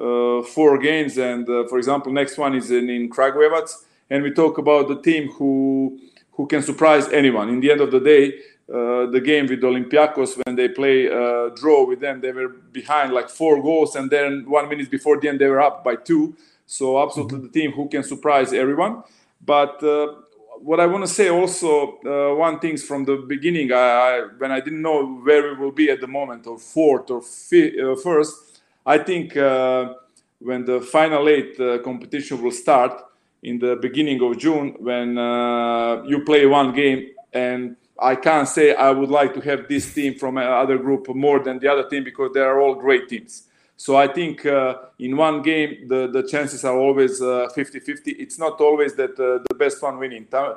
uh, 0.00 0.42
four 0.42 0.78
games. 0.78 1.18
And 1.18 1.48
uh, 1.48 1.66
for 1.68 1.78
example, 1.78 2.12
next 2.12 2.38
one 2.38 2.54
is 2.54 2.70
in, 2.70 2.88
in 2.88 3.10
Kragujevac 3.10 3.70
and 4.10 4.22
we 4.22 4.30
talk 4.30 4.58
about 4.58 4.88
the 4.88 5.00
team 5.00 5.30
who 5.32 5.98
who 6.32 6.46
can 6.46 6.62
surprise 6.62 7.08
anyone. 7.08 7.48
In 7.48 7.60
the 7.60 7.70
end 7.72 7.80
of 7.80 7.90
the 7.90 8.00
day, 8.00 8.34
uh, 8.68 9.06
the 9.10 9.20
game 9.24 9.46
with 9.46 9.62
Olympiacos 9.62 10.36
when 10.44 10.54
they 10.54 10.68
play 10.68 11.08
uh, 11.08 11.48
draw 11.54 11.86
with 11.86 12.00
them, 12.00 12.20
they 12.20 12.32
were 12.32 12.48
behind 12.48 13.12
like 13.12 13.30
four 13.30 13.62
goals, 13.62 13.96
and 13.96 14.10
then 14.10 14.44
one 14.48 14.68
minute 14.68 14.90
before 14.90 15.18
the 15.18 15.28
end 15.28 15.38
they 15.38 15.46
were 15.46 15.62
up 15.62 15.82
by 15.82 15.96
two. 15.96 16.34
So 16.66 17.02
absolutely 17.02 17.38
mm-hmm. 17.38 17.46
the 17.46 17.60
team 17.60 17.72
who 17.72 17.88
can 17.88 18.02
surprise 18.02 18.52
everyone. 18.52 19.02
But 19.44 19.82
uh, 19.82 20.14
what 20.58 20.80
I 20.80 20.86
want 20.86 21.04
to 21.04 21.12
say 21.12 21.28
also, 21.30 21.98
uh, 22.04 22.34
one 22.34 22.58
thing 22.58 22.76
from 22.76 23.04
the 23.04 23.16
beginning, 23.16 23.72
I, 23.72 23.76
I, 23.76 24.20
when 24.36 24.50
I 24.50 24.60
didn't 24.60 24.82
know 24.82 25.06
where 25.26 25.54
we 25.54 25.54
will 25.60 25.72
be 25.72 25.90
at 25.90 26.00
the 26.00 26.08
moment, 26.08 26.46
or 26.46 26.58
fourth 26.58 27.10
or 27.10 27.22
fi- 27.22 27.80
uh, 27.80 27.94
first, 27.96 28.60
I 28.84 28.98
think 28.98 29.36
uh, 29.36 29.94
when 30.40 30.64
the 30.64 30.80
final 30.80 31.28
eight 31.28 31.56
competition 31.82 32.42
will 32.42 32.50
start 32.50 33.00
in 33.42 33.58
the 33.58 33.76
beginning 33.76 34.20
of 34.22 34.38
June 34.38 34.74
when 34.78 35.18
uh, 35.18 36.02
you 36.04 36.24
play 36.24 36.46
one 36.46 36.74
game 36.74 37.08
and 37.32 37.76
I 37.98 38.14
can't 38.14 38.48
say 38.48 38.74
I 38.74 38.90
would 38.90 39.08
like 39.08 39.32
to 39.34 39.40
have 39.40 39.68
this 39.68 39.92
team 39.92 40.14
from 40.14 40.36
another 40.36 40.78
group 40.78 41.08
more 41.14 41.40
than 41.40 41.58
the 41.58 41.68
other 41.68 41.88
team 41.88 42.04
because 42.04 42.32
they 42.34 42.40
are 42.40 42.60
all 42.60 42.74
great 42.74 43.08
teams. 43.08 43.44
So 43.78 43.96
I 43.96 44.08
think 44.08 44.46
uh, 44.46 44.76
in 44.98 45.16
one 45.16 45.42
game 45.42 45.86
the, 45.86 46.08
the 46.10 46.22
chances 46.22 46.64
are 46.64 46.76
always 46.78 47.20
50-50. 47.20 47.90
Uh, 47.90 48.14
it's 48.18 48.38
not 48.38 48.60
always 48.60 48.94
that 48.94 49.12
uh, 49.12 49.44
the 49.48 49.54
best 49.54 49.82
one 49.82 49.98
winning. 49.98 50.26
Uh, 50.32 50.54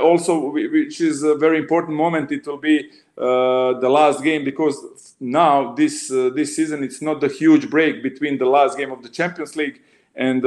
also, 0.00 0.50
which 0.50 1.00
is 1.00 1.22
a 1.22 1.34
very 1.34 1.58
important 1.58 1.96
moment, 1.96 2.30
it 2.30 2.46
will 2.46 2.58
be 2.58 2.90
the 3.16 3.88
last 3.88 4.22
game 4.22 4.44
because 4.44 5.14
now 5.18 5.74
this 5.74 6.08
this 6.08 6.54
season 6.54 6.84
it's 6.84 7.02
not 7.02 7.20
the 7.20 7.28
huge 7.28 7.68
break 7.68 8.02
between 8.02 8.38
the 8.38 8.46
last 8.46 8.78
game 8.78 8.92
of 8.92 9.02
the 9.02 9.08
Champions 9.08 9.56
League 9.56 9.80
and 10.14 10.42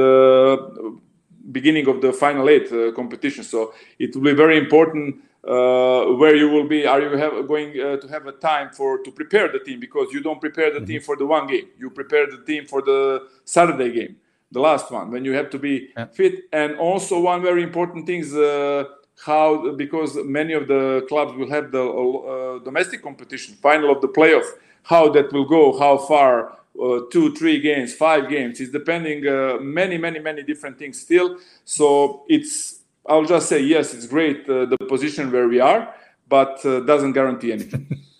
beginning 1.50 1.88
of 1.88 2.00
the 2.00 2.12
final 2.12 2.48
eight 2.48 2.70
uh, 2.72 2.92
competition. 2.92 3.44
So 3.44 3.74
it 3.98 4.14
will 4.14 4.22
be 4.22 4.32
very 4.32 4.58
important 4.58 5.16
uh, 5.44 6.04
where 6.20 6.36
you 6.36 6.48
will 6.48 6.68
be. 6.68 6.86
Are 6.86 7.00
you 7.00 7.16
have, 7.16 7.48
going 7.48 7.70
uh, 7.80 7.96
to 7.96 8.08
have 8.08 8.26
a 8.26 8.32
time 8.32 8.70
for 8.70 9.02
to 9.02 9.10
prepare 9.10 9.50
the 9.50 9.58
team 9.58 9.80
because 9.80 10.08
you 10.12 10.20
don't 10.20 10.40
prepare 10.40 10.70
the 10.72 10.78
mm-hmm. 10.78 10.86
team 10.86 11.00
for 11.00 11.16
the 11.16 11.26
one 11.26 11.46
game. 11.46 11.68
You 11.78 11.90
prepare 11.90 12.30
the 12.30 12.38
team 12.44 12.66
for 12.66 12.82
the 12.82 13.28
Saturday 13.44 13.92
game, 13.92 14.16
the 14.50 14.60
last 14.60 14.90
one 14.90 15.10
when 15.10 15.24
you 15.24 15.32
have 15.32 15.50
to 15.50 15.58
be 15.58 15.90
yeah. 15.96 16.06
fit. 16.06 16.44
And 16.52 16.76
also 16.76 17.20
one 17.20 17.42
very 17.42 17.62
important 17.62 18.06
thing 18.06 18.20
is. 18.20 18.34
Uh, 18.34 18.84
how 19.24 19.72
because 19.72 20.16
many 20.24 20.52
of 20.52 20.66
the 20.66 21.04
clubs 21.08 21.32
will 21.34 21.48
have 21.48 21.70
the 21.70 21.84
uh, 21.84 22.58
domestic 22.64 23.02
competition 23.02 23.54
final 23.54 23.90
of 23.90 24.00
the 24.00 24.08
playoff 24.08 24.46
how 24.84 25.08
that 25.08 25.32
will 25.32 25.44
go 25.44 25.78
how 25.78 25.96
far 25.96 26.58
uh, 26.80 27.00
two, 27.10 27.34
three 27.34 27.60
games, 27.60 27.94
five 27.94 28.28
games. 28.28 28.60
It's 28.60 28.72
depending 28.72 29.26
uh, 29.26 29.58
many, 29.60 29.98
many, 29.98 30.18
many 30.18 30.42
different 30.42 30.78
things 30.78 31.00
still. 31.00 31.38
So 31.64 32.24
it's 32.28 32.80
I'll 33.06 33.24
just 33.24 33.48
say 33.48 33.60
yes, 33.60 33.94
it's 33.94 34.06
great 34.06 34.48
uh, 34.48 34.66
the 34.66 34.76
position 34.88 35.32
where 35.32 35.48
we 35.48 35.60
are, 35.60 35.94
but 36.28 36.64
uh, 36.64 36.80
doesn't 36.80 37.12
guarantee 37.12 37.52
anything. 37.52 38.00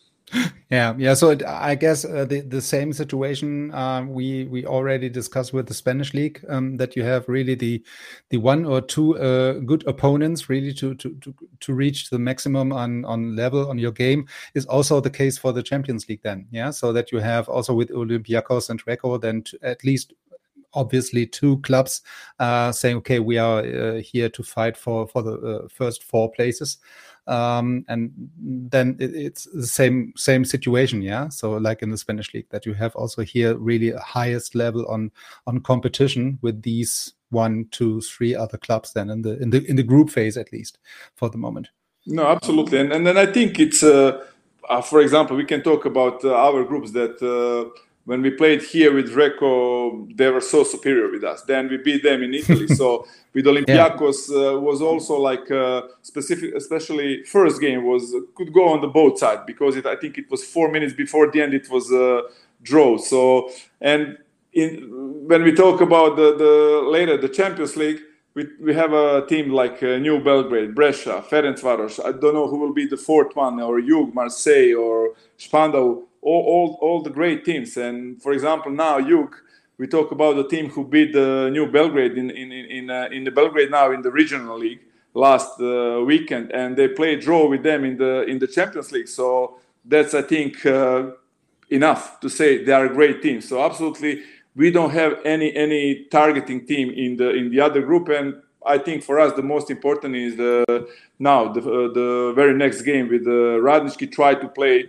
yeah, 0.71 0.95
yeah. 0.97 1.15
So 1.15 1.31
it, 1.31 1.45
I 1.45 1.75
guess 1.75 2.05
uh, 2.05 2.25
the 2.25 2.41
the 2.41 2.61
same 2.61 2.93
situation 2.93 3.73
uh, 3.73 4.05
we 4.09 4.45
we 4.45 4.65
already 4.65 5.09
discussed 5.09 5.53
with 5.53 5.67
the 5.67 5.75
Spanish 5.75 6.15
league 6.15 6.45
um, 6.49 6.77
that 6.79 6.97
you 6.97 7.03
have 7.03 7.29
really 7.29 7.55
the 7.55 7.83
the 8.31 8.39
one 8.39 8.65
or 8.65 8.81
two 8.81 9.19
uh, 9.19 9.55
good 9.61 9.87
opponents 9.87 10.49
really 10.49 10.73
to 10.75 10.95
to 10.95 11.15
to 11.21 11.35
to 11.61 11.75
reach 11.75 12.11
the 12.11 12.19
maximum 12.19 12.73
on 12.73 13.05
on 13.05 13.37
level 13.37 13.69
on 13.69 13.79
your 13.79 13.93
game 13.93 14.27
is 14.55 14.65
also 14.67 15.01
the 15.01 15.11
case 15.11 15.37
for 15.37 15.53
the 15.53 15.63
Champions 15.63 16.09
League. 16.09 16.23
Then, 16.23 16.47
yeah. 16.51 16.71
So 16.71 16.93
that 16.93 17.13
you 17.13 17.19
have 17.19 17.49
also 17.49 17.75
with 17.75 17.91
Olympiacos 17.91 18.71
and 18.71 18.85
Recco 18.85 19.21
then 19.21 19.45
at 19.63 19.85
least 19.85 20.15
obviously 20.75 21.27
two 21.27 21.59
clubs 21.59 22.03
uh, 22.39 22.73
saying, 22.73 22.97
okay, 22.97 23.19
we 23.19 23.39
are 23.39 23.61
uh, 23.61 24.01
here 24.01 24.29
to 24.31 24.43
fight 24.43 24.77
for 24.77 25.07
for 25.07 25.23
the 25.23 25.33
uh, 25.33 25.69
first 25.69 26.03
four 26.03 26.31
places. 26.31 26.79
Um, 27.29 27.85
and 27.87 28.11
then 28.37 28.97
it, 28.99 29.15
it's 29.15 29.45
the 29.55 29.67
same 29.67 30.13
same 30.17 30.45
situation 30.45 31.03
yeah? 31.03 31.29
So 31.29 31.53
like 31.53 31.81
in 31.83 31.91
the 31.91 31.97
spanish 31.97 32.35
league 32.35 32.49
that 32.51 32.67
you 32.67 32.75
have 32.75 32.97
also 32.97 33.23
here 33.23 33.55
really 33.57 33.93
highest 33.93 34.57
level 34.57 34.85
on 34.89 35.13
on 35.47 35.61
competition 35.61 36.39
with 36.43 36.63
these 36.63 37.15
one 37.31 37.67
two 37.71 38.01
three 38.01 38.35
other 38.35 38.59
clubs 38.59 38.93
then 38.93 39.09
in 39.09 39.23
the 39.23 39.41
in 39.41 39.51
the 39.51 39.65
in 39.71 39.77
the 39.77 39.85
group 39.85 40.11
phase 40.11 40.37
at 40.37 40.53
least 40.53 40.79
for 41.15 41.29
the 41.31 41.39
moment. 41.39 41.69
No 42.07 42.27
absolutely. 42.27 42.79
And, 42.81 42.93
and 42.93 43.07
then 43.07 43.17
i 43.17 43.27
think 43.27 43.61
it's 43.61 43.85
uh, 43.85 44.25
uh, 44.69 44.83
for 44.83 45.01
example 45.01 45.37
we 45.37 45.45
can 45.45 45.63
talk 45.63 45.85
about 45.85 46.25
uh, 46.25 46.35
our 46.35 46.65
groups 46.65 46.91
that 46.91 47.23
when 48.05 48.21
we 48.21 48.31
played 48.31 48.63
here 48.63 48.93
with 48.93 49.15
Recco, 49.15 50.17
they 50.17 50.29
were 50.29 50.41
so 50.41 50.65
superior 50.65 51.11
with 51.11 51.23
us. 51.23 51.43
Then 51.43 51.69
we 51.69 51.77
beat 51.77 52.03
them 52.03 52.23
in 52.23 52.35
Italy. 52.35 52.67
so 52.67 53.07
with 53.35 53.47
Olympiacos 53.47 54.29
yeah. 54.29 54.49
uh, 54.49 54.59
was 54.59 54.83
also 54.83 55.19
like 55.19 55.51
uh, 55.51 55.83
specific, 56.03 56.55
especially 56.55 57.23
first 57.25 57.61
game 57.61 57.85
was 57.85 58.15
could 58.35 58.53
go 58.53 58.69
on 58.69 58.81
the 58.81 58.89
both 58.89 59.19
side 59.19 59.47
because 59.47 59.77
it, 59.77 59.87
I 59.87 59.97
think 59.97 60.19
it 60.19 60.31
was 60.31 60.45
four 60.45 60.71
minutes 60.71 60.95
before 60.95 61.31
the 61.31 61.41
end 61.41 61.55
it 61.55 61.71
was 61.71 61.91
a 61.93 62.23
draw. 62.63 62.99
So 62.99 63.51
and 63.81 64.19
in, 64.53 64.89
when 65.29 65.43
we 65.45 65.53
talk 65.53 65.81
about 65.81 66.17
the, 66.17 66.37
the 66.37 66.89
later 66.89 67.17
the 67.17 67.29
Champions 67.29 67.77
League, 67.77 68.01
we, 68.35 68.49
we 68.61 68.75
have 68.75 68.93
a 68.93 69.27
team 69.27 69.51
like 69.51 69.83
uh, 69.83 69.99
New 69.99 70.23
Belgrade, 70.23 70.75
Brescia, 70.75 71.23
Ferencvaros. 71.31 72.05
I 72.05 72.13
don't 72.13 72.35
know 72.35 72.49
who 72.49 72.59
will 72.59 72.73
be 72.73 72.87
the 72.87 72.97
fourth 72.97 73.37
one, 73.37 73.61
or 73.61 73.81
Jug, 73.81 74.15
Marseille, 74.15 74.75
or 74.75 75.15
Spandau. 75.37 76.03
All, 76.23 76.43
all, 76.53 76.79
all 76.81 77.03
the 77.03 77.11
great 77.11 77.45
teams. 77.45 77.77
And 77.77 78.23
for 78.23 78.33
example, 78.33 78.71
now 78.71 79.01
Jug, 79.01 79.35
we 79.79 79.87
talk 79.89 80.13
about 80.13 80.37
the 80.37 80.47
team 80.47 80.71
who 80.71 80.85
beat 80.85 81.13
the 81.13 81.51
New 81.51 81.67
Belgrade 81.71 82.17
in 82.17 82.31
in 82.31 82.53
in 82.53 82.91
uh, 82.91 83.09
in 83.11 83.25
the 83.25 83.31
Belgrade 83.31 83.71
now 83.71 83.91
in 83.91 84.03
the 84.03 84.11
regional 84.11 84.57
league 84.59 84.81
last 85.15 85.61
uh, 85.61 86.03
weekend, 86.07 86.53
and 86.53 86.77
they 86.77 86.89
play 86.89 87.17
draw 87.17 87.49
with 87.49 87.63
them 87.63 87.85
in 87.85 87.97
the 87.97 88.23
in 88.23 88.39
the 88.39 88.47
Champions 88.47 88.93
League. 88.93 89.09
So 89.09 89.59
that's 89.85 90.15
I 90.15 90.23
think 90.23 90.65
uh, 90.65 91.11
enough 91.71 92.21
to 92.21 92.29
say 92.29 92.65
they 92.65 92.73
are 92.73 92.87
a 92.87 92.95
great 92.95 93.23
team. 93.23 93.41
So 93.41 93.63
absolutely, 93.63 94.23
we 94.55 94.71
don't 94.71 94.91
have 94.91 95.19
any 95.25 95.55
any 95.57 96.05
targeting 96.05 96.67
team 96.67 96.91
in 96.91 97.17
the 97.17 97.31
in 97.31 97.51
the 97.51 97.61
other 97.61 97.83
group, 97.83 98.09
and 98.09 98.41
I 98.65 98.79
think 98.79 99.03
for 99.03 99.19
us 99.19 99.33
the 99.35 99.43
most 99.43 99.71
important 99.71 100.15
is 100.15 100.37
the 100.37 100.89
now 101.19 101.53
the 101.53 101.61
uh, 101.61 101.93
the 101.93 102.33
very 102.37 102.55
next 102.55 102.83
game 102.83 103.09
with 103.09 103.27
uh, 103.27 103.59
Radnički 103.67 104.11
try 104.13 104.35
to 104.35 104.49
play 104.49 104.89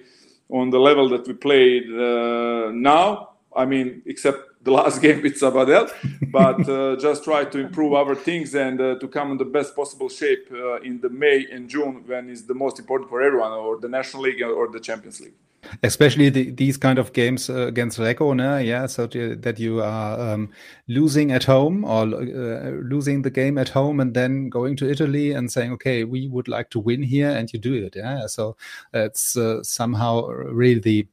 on 0.53 0.69
the 0.69 0.79
level 0.79 1.09
that 1.09 1.27
we 1.27 1.33
played 1.33 1.85
uh, 1.91 2.71
now. 2.71 3.31
I 3.55 3.65
mean, 3.65 4.03
except 4.05 4.52
the 4.63 4.71
last 4.71 5.01
game 5.05 5.21
with 5.21 5.39
Sabadell, 5.39 5.91
but 6.31 6.67
uh, 6.69 6.95
just 6.97 7.23
try 7.23 7.45
to 7.45 7.59
improve 7.59 7.93
our 7.93 8.15
things 8.15 8.55
and 8.55 8.79
uh, 8.79 8.95
to 8.99 9.07
come 9.07 9.31
in 9.31 9.37
the 9.37 9.45
best 9.45 9.75
possible 9.75 10.09
shape 10.09 10.47
uh, 10.51 10.79
in 10.81 11.01
the 11.01 11.09
May 11.09 11.45
and 11.51 11.69
June 11.69 12.03
when 12.05 12.29
is 12.29 12.45
the 12.45 12.53
most 12.53 12.79
important 12.79 13.09
for 13.09 13.21
everyone, 13.21 13.51
or 13.51 13.79
the 13.79 13.89
National 13.89 14.23
League 14.23 14.41
or 14.41 14.67
the 14.69 14.79
Champions 14.79 15.19
League. 15.21 15.35
Especially 15.81 16.29
the, 16.29 16.51
these 16.51 16.77
kind 16.77 16.99
of 16.99 17.13
games 17.13 17.49
uh, 17.49 17.67
against 17.67 17.97
Recco, 17.97 18.35
no? 18.35 18.57
yeah, 18.57 18.85
so 18.85 19.07
to, 19.07 19.35
that 19.37 19.59
you 19.59 19.81
are 19.81 20.19
um, 20.19 20.49
losing 20.87 21.31
at 21.31 21.45
home 21.45 21.85
or 21.85 22.03
uh, 22.03 22.71
losing 22.83 23.21
the 23.21 23.29
game 23.29 23.57
at 23.57 23.69
home 23.69 24.01
and 24.01 24.13
then 24.13 24.49
going 24.49 24.75
to 24.75 24.89
Italy 24.89 25.31
and 25.31 25.49
saying, 25.49 25.71
okay, 25.73 26.03
we 26.03 26.27
would 26.27 26.49
like 26.49 26.69
to 26.71 26.79
win 26.79 27.01
here, 27.01 27.29
and 27.29 27.51
you 27.53 27.59
do 27.59 27.73
it, 27.73 27.95
yeah. 27.95 28.27
So 28.27 28.57
it's 28.93 29.37
uh, 29.37 29.63
somehow 29.63 30.27
really 30.27 30.79
the 30.79 31.07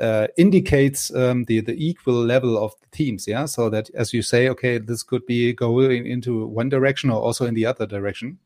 uh, 0.00 0.26
indicates 0.36 1.14
um, 1.14 1.44
the 1.44 1.60
the 1.60 1.74
equal 1.74 2.24
level 2.24 2.62
of 2.62 2.72
the 2.80 2.86
teams. 2.96 3.26
Yeah, 3.26 3.46
so 3.46 3.70
that 3.70 3.90
as 3.94 4.12
you 4.12 4.22
say, 4.22 4.48
okay, 4.48 4.78
this 4.78 5.02
could 5.02 5.24
be 5.26 5.52
going 5.52 6.06
into 6.06 6.46
one 6.46 6.68
direction 6.68 7.10
or 7.10 7.20
also 7.20 7.46
in 7.46 7.54
the 7.54 7.66
other 7.66 7.86
direction 7.86 8.38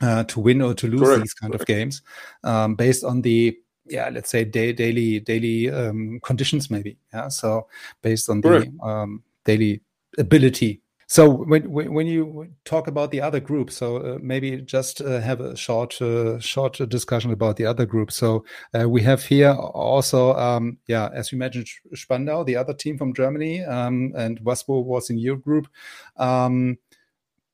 uh, 0.00 0.24
to 0.24 0.40
win 0.40 0.62
or 0.62 0.74
to 0.74 0.88
lose 0.88 1.00
Correct. 1.00 1.22
these 1.22 1.34
kind 1.34 1.52
Correct. 1.52 1.62
of 1.62 1.66
games 1.66 2.02
um, 2.42 2.74
based 2.74 3.04
on 3.04 3.22
the 3.22 3.56
yeah 3.86 4.08
let's 4.08 4.30
say 4.30 4.44
day, 4.44 4.72
daily 4.72 5.20
daily 5.20 5.70
um, 5.70 6.20
conditions 6.22 6.70
maybe 6.70 6.96
yeah 7.12 7.28
so 7.28 7.66
based 8.02 8.28
on 8.30 8.40
Correct. 8.42 8.70
the 8.78 8.86
um, 8.86 9.22
daily 9.44 9.82
ability 10.18 10.80
so 11.14 11.30
when 11.30 11.70
when 11.70 12.08
you 12.08 12.48
talk 12.64 12.88
about 12.88 13.12
the 13.12 13.20
other 13.20 13.38
group, 13.38 13.70
so 13.70 13.98
uh, 13.98 14.18
maybe 14.20 14.60
just 14.62 15.00
uh, 15.00 15.20
have 15.20 15.40
a 15.40 15.56
short 15.56 16.02
uh, 16.02 16.40
short 16.40 16.76
discussion 16.88 17.30
about 17.30 17.54
the 17.56 17.66
other 17.66 17.86
group. 17.86 18.10
So 18.10 18.44
uh, 18.76 18.88
we 18.88 19.00
have 19.02 19.22
here 19.22 19.52
also, 19.52 20.34
um, 20.34 20.76
yeah, 20.88 21.10
as 21.14 21.30
you 21.30 21.38
mentioned, 21.38 21.68
Spandau, 21.94 22.42
the 22.42 22.56
other 22.56 22.74
team 22.74 22.98
from 22.98 23.14
Germany, 23.14 23.62
um, 23.62 24.12
and 24.16 24.40
Waspo 24.40 24.84
was 24.84 25.08
in 25.08 25.18
your 25.18 25.36
group. 25.36 25.68
Um, 26.16 26.78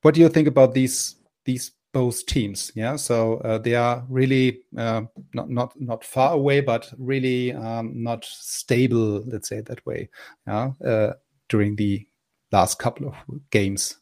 what 0.01 0.15
do 0.15 0.21
you 0.21 0.29
think 0.29 0.47
about 0.47 0.73
these 0.73 1.17
these 1.45 1.71
both 1.93 2.25
teams? 2.25 2.71
Yeah, 2.73 2.95
so 2.95 3.41
uh, 3.41 3.59
they 3.59 3.75
are 3.75 4.03
really 4.09 4.63
uh, 4.75 5.03
not 5.35 5.51
not 5.51 5.79
not 5.79 6.03
far 6.03 6.33
away, 6.33 6.61
but 6.61 6.91
really 6.97 7.53
um, 7.53 7.91
not 7.93 8.25
stable. 8.25 9.23
Let's 9.27 9.49
say 9.49 9.61
that 9.61 9.85
way. 9.85 10.09
Yeah, 10.47 11.13
during 11.47 11.75
the 11.75 12.07
last 12.51 12.79
couple 12.79 13.07
of 13.07 13.15
games? 13.49 13.97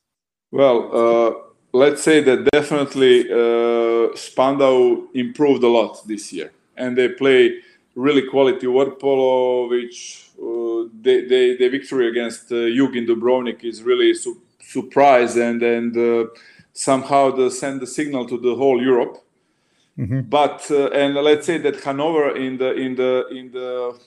Well, 0.52 0.90
uh, 0.94 1.32
let's 1.74 2.04
say 2.04 2.22
that 2.22 2.50
definitely 2.52 3.32
uh, 3.32 4.16
Spandau 4.16 5.08
improved 5.14 5.64
a 5.64 5.68
lot 5.68 6.08
this 6.08 6.34
year, 6.34 6.52
and 6.76 6.98
they 6.98 7.10
play 7.10 7.60
really 7.96 8.28
quality 8.28 8.68
water 8.68 8.92
polo, 8.92 9.70
which 9.70 10.30
uh, 10.42 10.90
they, 11.02 11.26
they, 11.26 11.56
the 11.58 11.70
victory 11.70 12.08
against 12.08 12.52
uh, 12.52 12.70
Jug 12.70 12.94
Dubrovnik 12.94 13.64
is 13.64 13.84
really 13.84 14.14
su- 14.14 14.42
surprise 14.62 15.36
and 15.36 15.62
and 15.64 15.98
uh, 15.98 16.30
somehow 16.74 17.32
they 17.32 17.50
send 17.50 17.82
the 17.82 17.88
signal 17.88 18.26
to 18.28 18.38
the 18.38 18.56
whole 18.56 18.82
Europe. 18.82 19.18
Mm-hmm. 19.98 20.22
But 20.22 20.66
uh, 20.72 20.88
and 20.90 21.16
let's 21.16 21.46
say 21.46 21.58
that 21.58 21.84
Hanover 21.84 22.36
in 22.36 22.58
the 22.58 22.74
in 22.74 22.96
the 22.96 23.28
in 23.32 23.52
the 23.52 24.00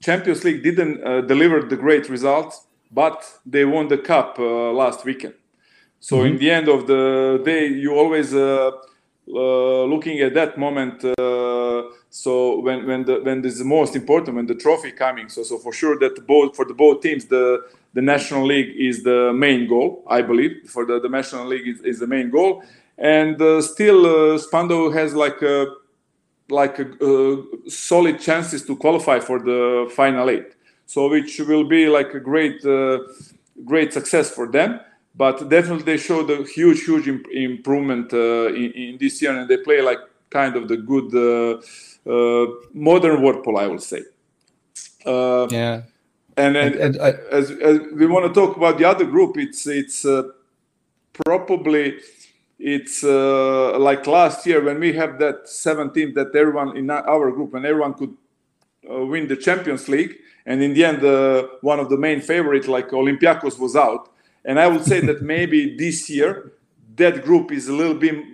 Champions 0.00 0.44
League 0.44 0.62
didn't 0.62 1.02
uh, 1.02 1.22
deliver 1.22 1.62
the 1.62 1.76
great 1.76 2.08
results 2.08 2.66
but 2.92 3.24
they 3.46 3.64
won 3.64 3.88
the 3.88 3.98
cup 3.98 4.38
uh, 4.38 4.72
last 4.72 5.04
weekend. 5.04 5.34
So 6.00 6.16
mm-hmm. 6.16 6.26
in 6.26 6.38
the 6.38 6.50
end 6.50 6.68
of 6.68 6.86
the 6.86 7.40
day, 7.44 7.66
you 7.66 7.94
always 7.94 8.34
uh, 8.34 8.72
uh, 9.28 9.84
looking 9.84 10.20
at 10.20 10.34
that 10.34 10.58
moment. 10.58 11.04
Uh, 11.04 11.84
so 12.10 12.58
when 12.60 12.86
when 12.86 13.04
the 13.04 13.20
when 13.22 13.40
this 13.40 13.54
is 13.54 13.64
most 13.64 13.96
important, 13.96 14.36
when 14.36 14.46
the 14.46 14.54
trophy 14.54 14.92
coming. 14.92 15.28
So 15.28 15.42
so 15.42 15.58
for 15.58 15.72
sure 15.72 15.98
that 16.00 16.26
both 16.26 16.56
for 16.56 16.64
the 16.64 16.74
both 16.74 17.02
teams, 17.02 17.26
the 17.26 17.64
the 17.94 18.02
national 18.02 18.46
league 18.46 18.74
is 18.76 19.02
the 19.02 19.32
main 19.32 19.68
goal. 19.68 20.02
I 20.08 20.22
believe 20.22 20.68
for 20.68 20.84
the 20.84 21.00
the 21.00 21.08
national 21.08 21.46
league 21.46 21.68
is, 21.68 21.80
is 21.82 22.00
the 22.00 22.06
main 22.06 22.30
goal, 22.30 22.64
and 22.98 23.40
uh, 23.40 23.62
still 23.62 24.06
uh, 24.06 24.38
Spandau 24.38 24.90
has 24.90 25.14
like 25.14 25.40
a 25.42 25.66
like 26.50 26.78
a, 26.80 27.42
solid 27.68 28.20
chances 28.20 28.66
to 28.66 28.76
qualify 28.76 29.18
for 29.20 29.38
the 29.38 29.90
final 29.94 30.28
eight 30.28 30.54
so 30.86 31.08
which 31.08 31.38
will 31.40 31.64
be 31.64 31.86
like 31.86 32.14
a 32.14 32.20
great 32.20 32.64
uh, 32.64 32.98
great 33.64 33.92
success 33.92 34.30
for 34.30 34.46
them. 34.50 34.80
But 35.14 35.48
definitely 35.48 35.84
they 35.84 35.98
showed 35.98 36.30
a 36.30 36.42
huge 36.44 36.84
huge 36.84 37.06
imp- 37.06 37.28
improvement 37.30 38.12
uh, 38.12 38.46
in, 38.48 38.72
in, 38.72 38.98
this 38.98 39.20
year 39.20 39.36
and 39.38 39.48
they 39.48 39.58
play 39.58 39.82
like 39.82 39.98
kind 40.30 40.56
of 40.56 40.68
the 40.68 40.78
good 40.78 41.10
uh, 41.14 41.60
uh 42.10 42.46
modern 42.72 43.20
water 43.20 43.42
polo 43.42 43.60
i 43.60 43.66
will 43.66 43.78
say. 43.78 44.02
Uh, 45.04 45.46
yeah. 45.50 45.82
and, 46.36 46.56
and, 46.56 46.74
and, 46.76 46.96
and 46.96 47.02
I, 47.02 47.10
as, 47.30 47.50
as, 47.50 47.80
we 47.92 48.06
want 48.06 48.24
to 48.26 48.32
talk 48.32 48.56
about 48.56 48.78
the 48.78 48.86
other 48.86 49.04
group 49.04 49.36
it's 49.36 49.66
it's 49.66 50.04
uh, 50.06 50.22
probably 51.12 51.98
it's 52.58 53.02
like 53.02 54.06
last 54.06 54.46
year 54.46 54.64
when 54.64 54.80
we 54.80 54.94
have 54.94 55.18
that 55.18 55.48
17 55.48 56.14
that 56.14 56.34
everyone 56.34 56.76
in 56.76 56.88
our 56.88 57.30
group 57.32 57.52
and 57.54 57.66
everyone 57.66 57.92
could 57.92 58.16
win 58.84 59.28
the 59.28 59.36
champions 59.36 59.88
league 59.88 60.16
and 60.46 60.62
in 60.62 60.74
the 60.74 60.84
end, 60.84 61.04
uh, 61.04 61.46
one 61.60 61.78
of 61.78 61.88
the 61.88 61.96
main 61.96 62.20
favorites, 62.20 62.68
like 62.68 62.88
Olympiacos, 62.90 63.58
was 63.58 63.76
out. 63.76 64.10
And 64.44 64.58
I 64.58 64.66
would 64.66 64.84
say 64.84 65.00
that 65.00 65.22
maybe 65.34 65.76
this 65.76 66.10
year, 66.10 66.52
that 66.96 67.24
group 67.24 67.52
is 67.52 67.68
a 67.68 67.72
little 67.72 67.94
bit 67.94 68.24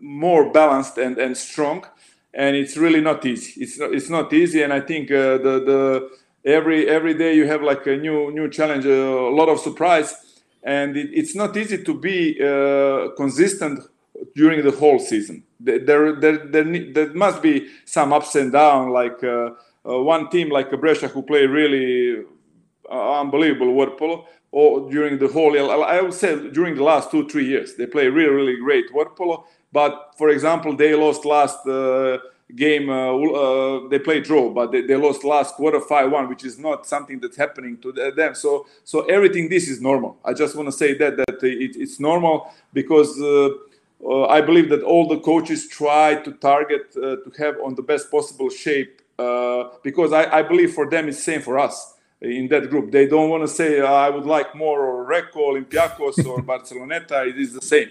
more 0.00 0.52
balanced 0.52 0.98
and, 0.98 1.16
and 1.18 1.36
strong. 1.36 1.86
And 2.34 2.56
it's 2.56 2.76
really 2.76 3.00
not 3.00 3.24
easy. 3.24 3.62
It's 3.62 3.78
not, 3.78 3.94
it's 3.94 4.10
not 4.10 4.32
easy. 4.32 4.62
And 4.62 4.72
I 4.72 4.80
think 4.80 5.10
uh, 5.10 5.38
the, 5.38 5.62
the 5.64 6.10
every 6.44 6.88
every 6.88 7.14
day 7.14 7.34
you 7.34 7.46
have 7.46 7.62
like 7.62 7.86
a 7.86 7.96
new 7.96 8.32
new 8.32 8.50
challenge, 8.50 8.84
a 8.86 9.30
lot 9.30 9.48
of 9.48 9.60
surprise. 9.60 10.14
And 10.64 10.96
it, 10.96 11.10
it's 11.12 11.36
not 11.36 11.56
easy 11.56 11.84
to 11.84 11.94
be 11.94 12.36
uh, 12.42 13.14
consistent 13.16 13.80
during 14.34 14.64
the 14.64 14.72
whole 14.72 14.98
season. 14.98 15.44
There, 15.60 15.78
there, 15.78 16.12
there, 16.16 16.92
there, 16.92 17.14
must 17.14 17.40
be 17.40 17.68
some 17.84 18.12
ups 18.12 18.34
and 18.34 18.50
downs, 18.52 18.90
like 18.90 19.22
uh, 19.22 19.28
uh, 19.28 19.50
one 19.84 20.28
team 20.30 20.50
like 20.50 20.70
Brescia 20.80 21.08
who 21.08 21.22
play 21.22 21.46
really 21.46 22.24
uh, 22.90 23.20
unbelievable 23.20 23.72
water 23.72 23.92
polo 23.92 24.26
or 24.50 24.90
during 24.90 25.18
the 25.18 25.28
whole 25.28 25.52
I 25.84 26.00
would 26.00 26.14
say 26.14 26.50
during 26.50 26.74
the 26.74 26.82
last 26.82 27.10
two 27.10 27.28
three 27.28 27.46
years 27.46 27.74
they 27.74 27.86
play 27.86 28.08
really 28.08 28.34
really 28.34 28.56
great 28.56 28.92
water 28.92 29.10
polo 29.10 29.46
but 29.72 30.14
for 30.16 30.30
example 30.30 30.74
they 30.76 30.94
lost 30.94 31.24
last 31.24 31.66
uh, 31.66 32.18
game 32.54 32.88
uh, 32.88 33.14
uh, 33.14 33.88
they 33.88 33.98
played 33.98 34.24
draw 34.24 34.48
but 34.50 34.70
they, 34.72 34.82
they 34.82 34.96
lost 34.96 35.24
last 35.24 35.54
quarter 35.54 35.80
5-1 35.80 36.28
which 36.28 36.44
is 36.44 36.58
not 36.58 36.86
something 36.86 37.18
that's 37.18 37.36
happening 37.36 37.76
to 37.78 37.92
them. 37.92 38.34
So 38.34 38.66
so 38.84 39.04
everything 39.06 39.48
this 39.48 39.68
is 39.68 39.80
normal. 39.80 40.18
I 40.24 40.32
just 40.32 40.54
want 40.56 40.68
to 40.68 40.72
say 40.72 40.94
that 40.94 41.16
that 41.16 41.42
it, 41.42 41.76
it's 41.76 41.98
normal 42.00 42.52
because 42.72 43.20
uh, 43.20 43.48
i 44.38 44.40
believe 44.40 44.68
that 44.68 44.82
all 44.82 45.08
the 45.08 45.18
coaches 45.20 45.66
try 45.66 46.14
to 46.14 46.30
target 46.32 46.92
to 46.92 47.32
have 47.38 47.56
on 47.64 47.74
the 47.74 47.82
best 47.82 48.10
possible 48.10 48.50
shape 48.50 49.00
uh, 49.00 49.03
because 49.16 50.12
I, 50.12 50.38
I, 50.38 50.42
believe 50.42 50.72
for 50.74 50.88
them 50.88 51.08
it's 51.08 51.22
same 51.22 51.40
for 51.40 51.58
us 51.58 51.94
in 52.20 52.48
that 52.48 52.70
group. 52.70 52.90
They 52.90 53.06
don't 53.06 53.30
want 53.30 53.42
to 53.42 53.48
say 53.48 53.80
uh, 53.80 53.86
I 53.86 54.10
would 54.10 54.26
like 54.26 54.54
more 54.54 54.86
or 54.86 55.06
Recco, 55.06 55.36
Olympiacos, 55.36 56.26
or 56.26 56.38
Barceloneta. 56.52 57.28
It 57.28 57.38
is 57.38 57.52
the 57.54 57.62
same. 57.62 57.90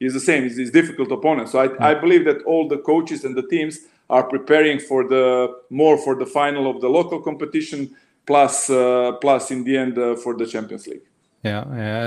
It's 0.00 0.14
the 0.14 0.20
same. 0.20 0.44
It's, 0.44 0.58
it's 0.58 0.70
difficult 0.70 1.12
opponents. 1.12 1.52
So 1.52 1.58
I, 1.60 1.90
I 1.90 1.94
believe 1.94 2.24
that 2.24 2.42
all 2.42 2.68
the 2.68 2.78
coaches 2.78 3.24
and 3.24 3.36
the 3.36 3.46
teams 3.46 3.80
are 4.10 4.24
preparing 4.24 4.78
for 4.78 5.06
the 5.06 5.54
more 5.70 5.96
for 5.98 6.14
the 6.14 6.26
final 6.26 6.70
of 6.70 6.80
the 6.80 6.88
local 6.88 7.20
competition, 7.20 7.94
plus 8.26 8.68
uh, 8.70 9.12
plus 9.20 9.50
in 9.50 9.64
the 9.64 9.76
end 9.76 9.98
uh, 9.98 10.16
for 10.16 10.34
the 10.36 10.46
Champions 10.46 10.86
League. 10.86 11.02
Yeah, 11.44 11.64
yeah, 11.74 12.04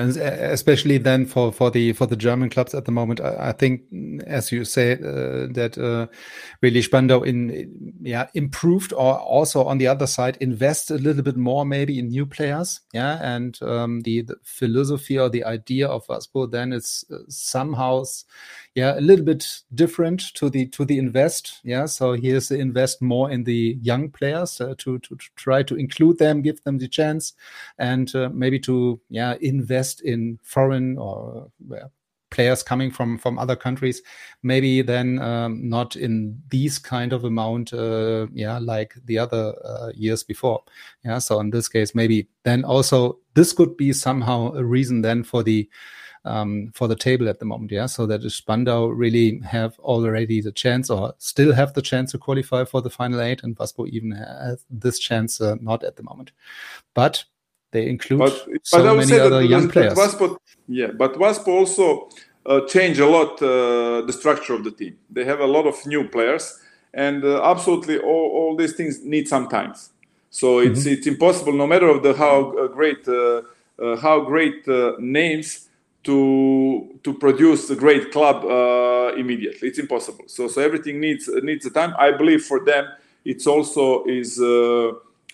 especially 0.51 0.97
then 0.97 1.25
for 1.25 1.51
for 1.51 1.69
the 1.69 1.91
for 1.91 2.05
the 2.05 2.15
German 2.15 2.49
clubs 2.49 2.73
at 2.73 2.85
the 2.85 2.91
moment. 2.93 3.19
I, 3.19 3.49
I 3.49 3.51
think, 3.51 3.81
as 4.25 4.49
you 4.49 4.63
say, 4.63 4.93
uh, 4.93 5.51
that 5.51 5.77
uh, 5.77 6.07
really 6.61 6.81
Spandau 6.81 7.21
in 7.21 7.97
yeah 8.01 8.27
improved 8.33 8.93
or 8.93 9.19
also 9.19 9.65
on 9.65 9.77
the 9.77 9.87
other 9.87 10.07
side 10.07 10.37
invest 10.39 10.89
a 10.89 10.97
little 10.97 11.21
bit 11.21 11.35
more 11.35 11.65
maybe 11.65 11.99
in 11.99 12.07
new 12.07 12.25
players. 12.25 12.79
Yeah, 12.93 13.19
and 13.21 13.61
um, 13.61 14.01
the, 14.01 14.21
the 14.21 14.37
philosophy 14.43 15.19
or 15.19 15.29
the 15.29 15.43
idea 15.43 15.89
of 15.89 16.07
Waspo 16.07 16.49
then 16.49 16.71
is 16.71 17.03
uh, 17.11 17.17
somehow 17.27 18.03
yeah 18.75 18.99
a 18.99 19.01
little 19.01 19.25
bit 19.25 19.61
different 19.73 20.33
to 20.35 20.49
the 20.49 20.67
to 20.67 20.85
the 20.85 20.99
invest. 20.99 21.61
Yeah 21.63 21.85
so 21.85 22.13
here's 22.13 22.49
the 22.49 22.59
invest 22.59 23.01
more 23.01 23.31
in 23.31 23.43
the 23.45 23.77
young 23.81 24.11
players 24.11 24.61
uh, 24.61 24.75
to, 24.77 24.99
to, 24.99 25.15
to 25.15 25.25
try 25.35 25.63
to 25.63 25.75
include 25.75 26.19
them 26.19 26.41
give 26.41 26.61
them 26.63 26.77
the 26.77 26.87
chance 26.87 27.33
and 27.79 28.13
uh, 28.15 28.29
maybe 28.33 28.59
to 28.59 28.99
yeah 29.09 29.35
invest 29.41 30.01
in 30.01 30.39
foreign 30.43 30.97
or 30.97 31.49
players 32.31 32.61
coming 32.61 32.91
from 32.91 33.17
from 33.17 33.39
other 33.39 33.55
countries. 33.55 34.01
Maybe 34.43 34.81
then 34.81 35.19
um, 35.19 35.69
not 35.69 35.95
in 35.95 36.41
these 36.49 36.77
kind 36.77 37.13
of 37.13 37.23
amount 37.23 37.73
uh, 37.73 38.27
yeah 38.33 38.59
like 38.59 38.93
the 39.05 39.17
other 39.17 39.55
uh, 39.63 39.91
years 39.95 40.23
before. 40.23 40.63
Yeah 41.03 41.19
so 41.19 41.39
in 41.39 41.51
this 41.51 41.69
case 41.69 41.95
maybe 41.95 42.27
then 42.43 42.65
also 42.65 43.19
this 43.35 43.53
could 43.53 43.77
be 43.77 43.93
somehow 43.93 44.53
a 44.53 44.63
reason 44.63 45.01
then 45.01 45.23
for 45.23 45.43
the 45.43 45.69
um, 46.25 46.71
for 46.73 46.87
the 46.87 46.95
table 46.95 47.29
at 47.29 47.39
the 47.39 47.45
moment. 47.45 47.71
Yeah, 47.71 47.85
so 47.85 48.05
that 48.07 48.29
Spandau 48.29 48.87
really 48.87 49.39
have 49.39 49.79
already 49.79 50.41
the 50.41 50.51
chance, 50.51 50.89
or 50.89 51.13
still 51.19 51.53
have 51.53 51.73
the 51.73 51.81
chance 51.81 52.11
to 52.11 52.17
qualify 52.17 52.65
for 52.65 52.81
the 52.81 52.89
final 52.89 53.21
eight, 53.21 53.43
and 53.43 53.55
Waspo 53.55 53.87
even 53.87 54.11
has 54.11 54.65
this 54.69 54.99
chance 54.99 55.39
uh, 55.39 55.55
not 55.61 55.83
at 55.83 55.95
the 55.95 56.03
moment. 56.03 56.31
But 56.93 57.23
they 57.71 57.87
include 57.87 58.19
but, 58.19 58.47
so 58.63 58.83
but 58.83 58.95
many 58.95 59.19
other 59.19 59.41
young 59.41 59.69
players. 59.69 59.97
Yeah, 60.67 60.91
but 60.97 61.17
Wasp 61.19 61.47
also 61.47 62.09
uh, 62.45 62.61
change 62.67 62.99
a 62.99 63.07
lot 63.07 63.41
uh, 63.41 64.01
the 64.01 64.13
structure 64.13 64.53
of 64.53 64.63
the 64.63 64.71
team. 64.71 64.97
They 65.09 65.25
have 65.25 65.39
a 65.39 65.47
lot 65.47 65.65
of 65.67 65.85
new 65.85 66.07
players, 66.07 66.59
and 66.93 67.23
uh, 67.23 67.43
absolutely 67.43 67.99
all, 67.99 68.31
all 68.31 68.55
these 68.55 68.73
things 68.73 69.03
need 69.03 69.27
some 69.27 69.47
time. 69.47 69.73
So 70.29 70.59
it's 70.59 70.81
mm-hmm. 70.81 70.89
it's 70.89 71.07
impossible, 71.07 71.53
no 71.53 71.67
matter 71.67 71.87
of 71.87 72.03
the 72.03 72.13
how 72.13 72.57
uh, 72.57 72.67
great 72.67 73.07
uh, 73.07 73.41
uh, 73.79 73.95
how 73.97 74.21
great 74.21 74.67
names 74.99 75.64
to 76.05 76.99
to 77.03 77.13
produce 77.13 77.69
a 77.69 77.75
great 77.75 78.11
club 78.11 78.43
immediately. 79.17 79.67
It's 79.69 79.79
impossible. 79.79 80.25
So 80.27 80.47
so 80.47 80.61
everything 80.61 80.99
needs 80.99 81.29
needs 81.43 81.65
a 81.65 81.71
time. 81.71 81.93
I 81.99 82.11
believe 82.11 82.43
for 82.45 82.63
them, 82.63 82.87
it's 83.23 83.45
also 83.47 84.03
is 84.05 84.39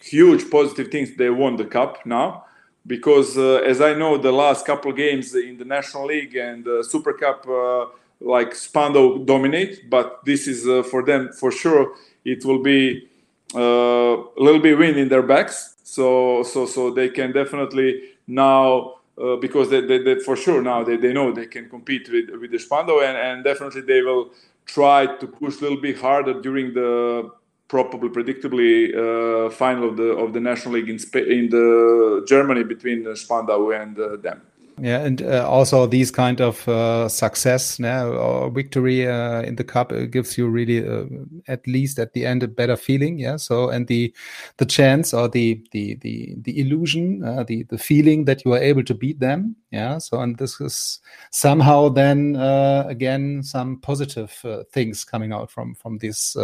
huge 0.01 0.49
positive 0.49 0.89
things. 0.89 1.15
They 1.15 1.29
won 1.29 1.55
the 1.55 1.65
cup 1.65 2.05
now 2.05 2.45
because 2.87 3.37
uh, 3.37 3.57
as 3.57 3.81
I 3.81 3.93
know, 3.93 4.17
the 4.17 4.31
last 4.31 4.65
couple 4.65 4.91
games 4.91 5.35
in 5.35 5.57
the 5.57 5.65
National 5.65 6.07
League 6.07 6.35
and 6.35 6.67
uh, 6.67 6.83
Super 6.83 7.13
Cup, 7.13 7.47
uh, 7.47 7.85
like 8.19 8.55
Spandau 8.55 9.19
dominate, 9.19 9.89
but 9.89 10.23
this 10.25 10.47
is 10.47 10.67
uh, 10.67 10.83
for 10.83 11.03
them 11.03 11.31
for 11.33 11.51
sure. 11.51 11.95
It 12.25 12.45
will 12.45 12.61
be 12.61 13.09
uh, 13.55 13.59
a 13.59 14.41
little 14.41 14.61
bit 14.61 14.77
wind 14.77 14.97
in 14.97 15.09
their 15.09 15.23
backs, 15.23 15.75
so 15.83 16.43
so 16.43 16.65
so 16.65 16.91
they 16.91 17.09
can 17.09 17.31
definitely 17.31 18.01
now. 18.27 18.95
Uh, 19.17 19.35
because 19.35 19.69
they, 19.69 19.81
they, 19.81 19.97
they, 19.97 20.19
for 20.19 20.35
sure 20.37 20.61
now 20.61 20.83
they, 20.83 20.95
they 20.95 21.11
know 21.11 21.31
they 21.33 21.45
can 21.45 21.69
compete 21.69 22.09
with, 22.09 22.29
with 22.39 22.49
the 22.49 22.57
Spandau 22.57 23.01
and, 23.01 23.17
and 23.17 23.43
definitely 23.43 23.81
they 23.81 24.01
will 24.01 24.31
try 24.65 25.05
to 25.05 25.27
push 25.27 25.57
a 25.59 25.61
little 25.61 25.81
bit 25.81 25.97
harder 25.97 26.41
during 26.41 26.73
the 26.73 27.29
probably 27.67 28.09
predictably 28.09 28.93
uh, 28.95 29.49
final 29.49 29.89
of 29.89 29.97
the 29.97 30.09
of 30.23 30.33
the 30.33 30.39
national 30.39 30.75
league 30.75 30.89
in 30.89 30.99
Sp- 30.99 31.27
in 31.27 31.49
the 31.49 32.25
Germany 32.27 32.63
between 32.63 33.15
Spandau 33.15 33.69
and 33.71 33.99
uh, 33.99 34.15
them. 34.17 34.41
Yeah, 34.81 35.05
and 35.05 35.21
uh, 35.21 35.47
also 35.47 35.85
these 35.85 36.09
kind 36.09 36.41
of 36.41 36.67
uh, 36.67 37.07
success 37.07 37.77
now 37.77 38.07
or 38.07 38.49
victory 38.49 39.07
uh, 39.07 39.43
in 39.43 39.55
the 39.55 39.63
cup 39.63 39.91
uh, 39.91 40.05
gives 40.05 40.39
you 40.39 40.47
really, 40.47 40.83
uh, 40.83 41.05
at 41.47 41.67
least 41.67 41.99
at 41.99 42.13
the 42.13 42.25
end, 42.25 42.41
a 42.41 42.47
better 42.47 42.75
feeling. 42.75 43.19
Yeah. 43.19 43.37
So 43.37 43.69
and 43.69 43.85
the 43.85 44.11
the 44.57 44.65
chance 44.65 45.13
or 45.13 45.29
the 45.29 45.63
the 45.71 45.97
the 46.01 46.33
the 46.35 46.59
illusion, 46.59 47.23
uh, 47.23 47.43
the 47.43 47.61
the 47.63 47.77
feeling 47.77 48.25
that 48.25 48.43
you 48.43 48.53
are 48.53 48.57
able 48.57 48.83
to 48.85 48.95
beat 48.95 49.19
them. 49.19 49.55
Yeah. 49.69 49.99
So 49.99 50.19
and 50.19 50.35
this 50.39 50.59
is 50.59 50.99
somehow 51.29 51.89
then 51.89 52.35
again 52.37 53.43
some 53.43 53.77
positive 53.81 54.31
things 54.71 55.03
coming 55.05 55.31
out 55.31 55.51
from 55.51 55.75
from 55.75 55.99
these 55.99 56.35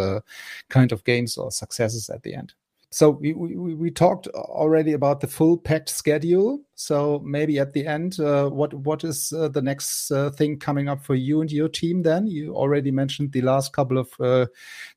kind 0.69 0.91
of 0.91 1.04
games 1.06 1.38
or 1.38 1.50
successes 1.50 2.08
at 2.12 2.21
the 2.21 2.36
end 2.36 2.54
so 2.89 3.10
we, 3.10 3.34
we, 3.34 3.76
we 3.76 3.91
talked 3.91 4.28
already 4.28 4.93
about 4.93 5.19
the 5.19 5.28
full 5.28 5.58
packed 5.58 5.89
schedule. 5.89 6.62
So 6.76 7.21
maybe 7.26 7.60
at 7.60 7.73
the 7.73 7.86
end, 7.86 8.19
uh, 8.19 8.50
what 8.50 8.73
what 8.73 9.04
is 9.04 9.34
uh, 9.34 9.50
the 9.50 9.62
next 9.62 10.10
uh, 10.10 10.30
thing 10.30 10.58
coming 10.58 10.88
up 10.88 11.04
for 11.04 11.15
you 11.15 11.41
and 11.41 11.52
your 11.52 11.67
team? 11.67 12.02
Then 12.02 12.28
you 12.28 12.56
already 12.56 12.91
mentioned 12.91 13.34
the 13.34 13.41
last 13.41 13.73
couple 13.73 13.97
of 13.97 14.10
uh, 14.21 14.45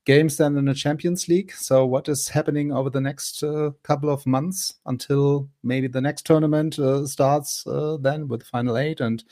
games 0.04 0.36
then 0.36 0.56
in 0.56 0.66
the 0.66 0.74
Champions 0.74 1.26
League. 1.26 1.52
So 1.52 1.84
what 1.84 2.08
is 2.08 2.28
happening 2.28 2.72
over 2.72 2.90
the 2.90 3.00
next 3.00 3.42
uh, 3.42 3.70
couple 3.82 4.10
of 4.10 4.24
months 4.24 4.74
until 4.86 5.48
maybe 5.64 5.88
the 5.88 6.00
next 6.00 6.26
tournament 6.26 6.78
uh, 6.78 7.06
starts 7.06 7.64
then 8.00 8.28
with 8.28 8.40
the 8.40 8.46
final 8.46 8.78
eight 8.78 9.00
and 9.00 9.24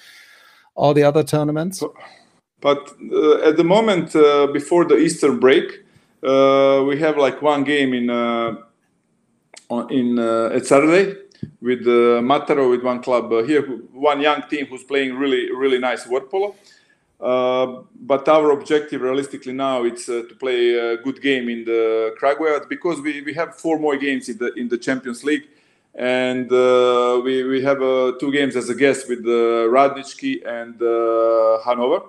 all 0.75 0.95
the 0.95 1.05
other 1.05 1.23
tournaments? 1.23 1.83
But 2.61 2.89
at 3.45 3.57
the 3.57 3.65
moment, 3.65 4.15
before 4.53 4.85
the 4.85 4.97
Easter 4.97 5.33
break 5.33 5.85
we 6.23 6.99
have 6.99 7.17
like 7.17 7.41
one 7.43 7.65
game 7.65 7.95
in 7.95 8.11
uh, 8.11 8.57
in 9.91 10.19
uh, 10.19 10.51
at 10.55 10.67
Saturday 10.67 11.15
with 11.61 11.83
uh, 11.83 12.21
Mataro 12.23 12.71
with 12.71 12.83
one 12.83 13.03
club 13.03 13.33
uh, 13.33 13.43
here, 13.43 13.63
one 13.93 14.21
young 14.21 14.43
team 14.49 14.67
who's 14.67 14.85
playing 14.85 15.17
really 15.17 15.53
really 15.53 15.79
nice 15.79 16.07
water 16.07 16.27
polo. 16.27 16.55
Uh, 17.21 17.83
but 18.01 18.29
our 18.29 18.53
objective, 18.53 19.01
realistically, 19.01 19.53
now 19.53 19.83
it's 19.83 20.09
uh, 20.09 20.23
to 20.29 20.35
play 20.37 20.75
a 20.75 20.97
good 20.99 21.21
game 21.21 21.49
in 21.49 21.65
the 21.65 22.15
Kragujevac 22.21 22.69
because 22.69 23.01
we, 23.01 23.23
we 23.23 23.35
have 23.35 23.57
four 23.57 23.77
more 23.77 23.97
games 23.97 24.29
in 24.29 24.39
the 24.39 24.53
in 24.55 24.69
the 24.69 24.79
Champions 24.79 25.25
League, 25.25 25.49
and 25.95 26.51
uh, 26.53 27.21
we 27.25 27.43
we 27.43 27.63
have 27.63 27.79
two 28.21 28.31
games 28.33 28.55
as 28.57 28.69
a 28.69 28.75
guest 28.75 29.09
with 29.09 29.21
uh, 29.21 29.67
Radnički 29.69 30.47
and 30.47 30.79
Hanover 31.65 32.07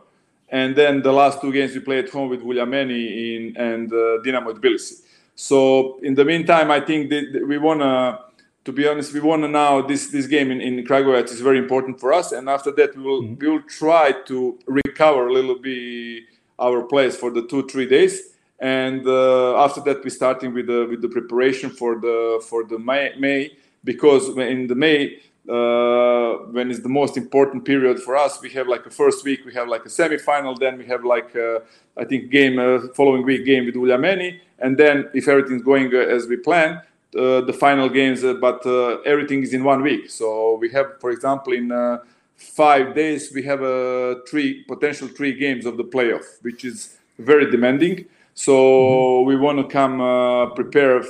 and 0.52 0.76
then 0.76 1.02
the 1.02 1.12
last 1.12 1.42
two 1.42 1.52
games 1.52 1.74
we 1.74 1.80
play 1.80 2.00
at 2.00 2.10
home 2.10 2.30
with 2.30 2.42
Vouliagmeni 2.42 3.36
in 3.36 3.58
and 3.58 3.92
uh, 3.92 4.22
Dinamo 4.24 4.54
Tbilisi. 4.54 5.02
So 5.36 6.00
in 6.04 6.16
the 6.16 6.26
meantime, 6.26 6.70
I 6.72 6.82
think 6.82 7.10
that 7.12 7.46
we 7.48 7.58
wanna, 7.58 8.20
to 8.66 8.72
be 8.72 8.88
honest, 8.88 9.14
we 9.14 9.20
wanna 9.20 9.48
now 9.48 9.82
this 9.82 10.08
this 10.12 10.28
game 10.28 10.52
in 10.52 10.60
in 10.62 10.84
Kragujevac 10.86 11.26
is 11.26 11.42
very 11.42 11.58
important 11.58 12.00
for 12.00 12.12
us, 12.14 12.32
and 12.32 12.50
after 12.50 12.72
that 12.72 12.96
we 12.98 13.04
will 13.04 13.22
mm-hmm. 13.22 13.36
we 13.40 13.48
will 13.48 13.64
try 13.64 14.12
to 14.28 14.58
recover 14.66 15.28
a 15.28 15.34
little 15.34 15.60
bit 15.60 16.24
our 16.58 16.84
place 16.84 17.16
for 17.16 17.32
the 17.32 17.44
two 17.48 17.68
three 17.68 17.88
days, 17.88 18.34
and 18.60 19.08
uh, 19.08 19.64
after 19.64 19.82
that 19.82 20.04
we 20.04 20.10
starting 20.10 20.54
with 20.54 20.68
the 20.68 20.88
with 20.90 21.02
the 21.02 21.10
preparation 21.10 21.70
for 21.70 21.96
the 21.96 22.44
for 22.50 22.66
the 22.66 22.78
May, 22.78 23.14
May 23.18 23.52
because 23.84 24.28
in 24.38 24.68
the 24.68 24.76
May 24.76 25.20
when 25.50 26.70
it's 26.70 26.82
the 26.82 26.90
most 26.90 27.18
important 27.18 27.66
period 27.66 28.00
for 28.02 28.16
us. 28.16 28.42
We 28.42 28.50
have 28.52 28.68
like 28.68 28.86
a 28.86 28.90
first 28.90 29.24
week, 29.24 29.46
we 29.46 29.54
have 29.54 29.68
like 29.68 29.86
a 29.86 29.90
semi-final, 29.90 30.56
then 30.56 30.78
we 30.78 30.86
have 30.86 31.04
like 31.04 31.36
uh, 31.36 31.60
I 31.98 32.06
think 32.06 32.30
game 32.30 32.60
uh, 32.60 32.88
following 32.94 33.24
week 33.24 33.46
game 33.46 33.66
with 33.66 33.76
Vouliagmeni, 33.76 34.40
and 34.60 34.78
then 34.78 35.10
if 35.14 35.28
everything's 35.28 35.64
going 35.64 35.94
uh, 35.94 35.98
as 35.98 36.28
we 36.28 36.38
plan, 36.38 36.82
uh, 37.18 37.42
the 37.42 37.54
final 37.54 37.90
games. 37.90 38.24
Uh, 38.24 38.34
but 38.36 38.66
everything 39.06 39.44
is 39.44 39.54
in 39.54 39.64
one 39.64 39.82
week, 39.82 40.10
so 40.10 40.58
we 40.62 40.70
have, 40.72 41.00
for 41.00 41.12
example, 41.12 41.54
in 41.54 41.72
five 42.36 42.96
days 42.96 43.32
we 43.34 43.44
have 43.44 43.62
a 43.62 44.22
three 44.30 44.64
potential 44.64 45.08
three 45.08 45.34
games 45.34 45.66
of 45.66 45.78
the 45.78 45.84
playoff, 45.84 46.26
which 46.42 46.64
is 46.64 46.98
very 47.18 47.50
demanding. 47.50 48.06
So 48.36 48.54
mm-hmm. 48.54 49.28
we 49.28 49.36
want 49.36 49.58
to 49.60 49.66
come 49.66 49.98
prepare 50.56 51.04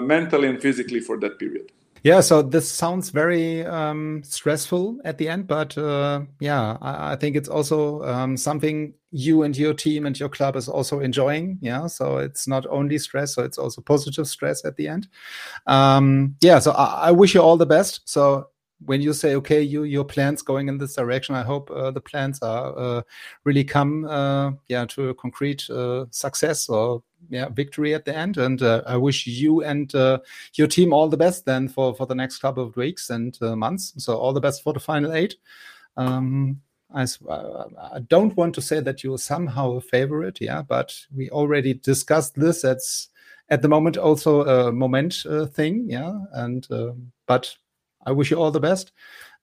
mentally 0.00 0.48
and 0.48 0.60
physically 0.60 1.00
for 1.00 1.16
that 1.18 1.38
period. 1.38 1.70
Yeah, 2.06 2.20
so 2.20 2.40
this 2.40 2.70
sounds 2.70 3.10
very 3.10 3.66
um, 3.66 4.22
stressful 4.22 5.00
at 5.04 5.18
the 5.18 5.28
end, 5.28 5.48
but 5.48 5.76
uh, 5.76 6.20
yeah, 6.38 6.76
I, 6.80 7.14
I, 7.14 7.16
think 7.16 7.34
it's 7.34 7.48
also 7.48 8.00
um, 8.04 8.36
something 8.36 8.94
you 9.10 9.42
and 9.42 9.56
your 9.56 9.74
team 9.74 10.06
and 10.06 10.16
your 10.16 10.28
club 10.28 10.54
is 10.54 10.68
also 10.68 11.00
enjoying. 11.00 11.58
Yeah, 11.60 11.88
so 11.88 12.18
it's 12.18 12.46
not 12.46 12.64
only 12.70 12.98
stress, 12.98 13.34
so 13.34 13.42
it's 13.42 13.58
also 13.58 13.82
positive 13.82 14.28
stress 14.28 14.64
at 14.64 14.76
the 14.76 14.86
end. 14.86 15.08
Um, 15.66 16.36
yeah, 16.40 16.60
so 16.60 16.70
I, 16.70 17.08
I 17.08 17.10
wish 17.10 17.34
you 17.34 17.40
all 17.40 17.56
the 17.56 17.66
best. 17.66 18.08
So 18.08 18.50
when 18.84 19.00
you 19.00 19.12
say 19.12 19.34
okay 19.34 19.62
you 19.62 19.84
your 19.84 20.04
plans 20.04 20.42
going 20.42 20.68
in 20.68 20.76
this 20.76 20.94
direction 20.94 21.34
i 21.34 21.42
hope 21.42 21.70
uh, 21.70 21.90
the 21.90 22.00
plans 22.00 22.38
are 22.42 22.78
uh, 22.78 23.02
really 23.44 23.64
come 23.64 24.04
uh, 24.04 24.50
yeah 24.68 24.84
to 24.84 25.08
a 25.08 25.14
concrete 25.14 25.68
uh, 25.70 26.04
success 26.10 26.68
or 26.68 27.02
yeah 27.30 27.48
victory 27.48 27.94
at 27.94 28.04
the 28.04 28.16
end. 28.16 28.36
And 28.36 28.62
uh, 28.62 28.82
i 28.86 28.96
wish 28.96 29.26
you 29.26 29.62
and 29.62 29.92
uh, 29.94 30.18
your 30.54 30.68
team 30.68 30.92
all 30.92 31.08
the 31.08 31.16
best 31.16 31.44
then 31.44 31.68
for 31.68 31.94
for 31.94 32.06
the 32.06 32.14
next 32.14 32.38
couple 32.38 32.62
of 32.62 32.76
weeks 32.76 33.10
and 33.10 33.36
months. 33.40 33.94
So 33.98 34.16
all 34.16 34.32
the 34.32 34.40
best 34.40 34.62
for 34.62 34.72
the 34.72 34.80
final 34.80 35.12
eight. 35.12 35.36
Um, 35.96 36.60
I, 36.94 37.04
I 37.94 37.98
don't 38.08 38.36
want 38.36 38.54
to 38.54 38.62
say 38.62 38.80
that 38.80 39.02
you're 39.02 39.18
somehow 39.18 39.72
a 39.72 39.80
favorite 39.80 40.38
yeah 40.40 40.62
but 40.62 40.94
we 41.14 41.30
already 41.30 41.74
discussed 41.74 42.34
this. 42.36 42.62
That's 42.62 43.08
at 43.48 43.62
the 43.62 43.68
moment 43.68 43.96
also 43.96 44.44
a 44.44 44.72
moment 44.72 45.24
thing 45.52 45.86
yeah. 45.88 46.18
And 46.32 46.66
but 47.26 47.56
I 48.06 48.12
wish 48.12 48.30
you 48.30 48.38
all 48.38 48.50
the 48.50 48.60
best. 48.60 48.92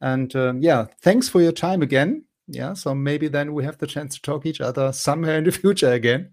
And 0.02 0.36
um, 0.36 0.62
yeah, 0.62 0.88
thanks 1.02 1.30
for 1.30 1.42
your 1.42 1.52
time 1.52 1.82
again. 1.82 2.24
Yeah, 2.48 2.74
so 2.74 2.94
maybe 2.94 3.28
then 3.30 3.54
we 3.54 3.64
have 3.64 3.78
the 3.78 3.88
chance 3.88 4.16
to 4.16 4.22
talk 4.22 4.46
each 4.46 4.60
other 4.60 4.92
somewhere 4.92 5.38
in 5.38 5.44
the 5.44 5.52
future 5.64 5.94
again. 5.94 6.32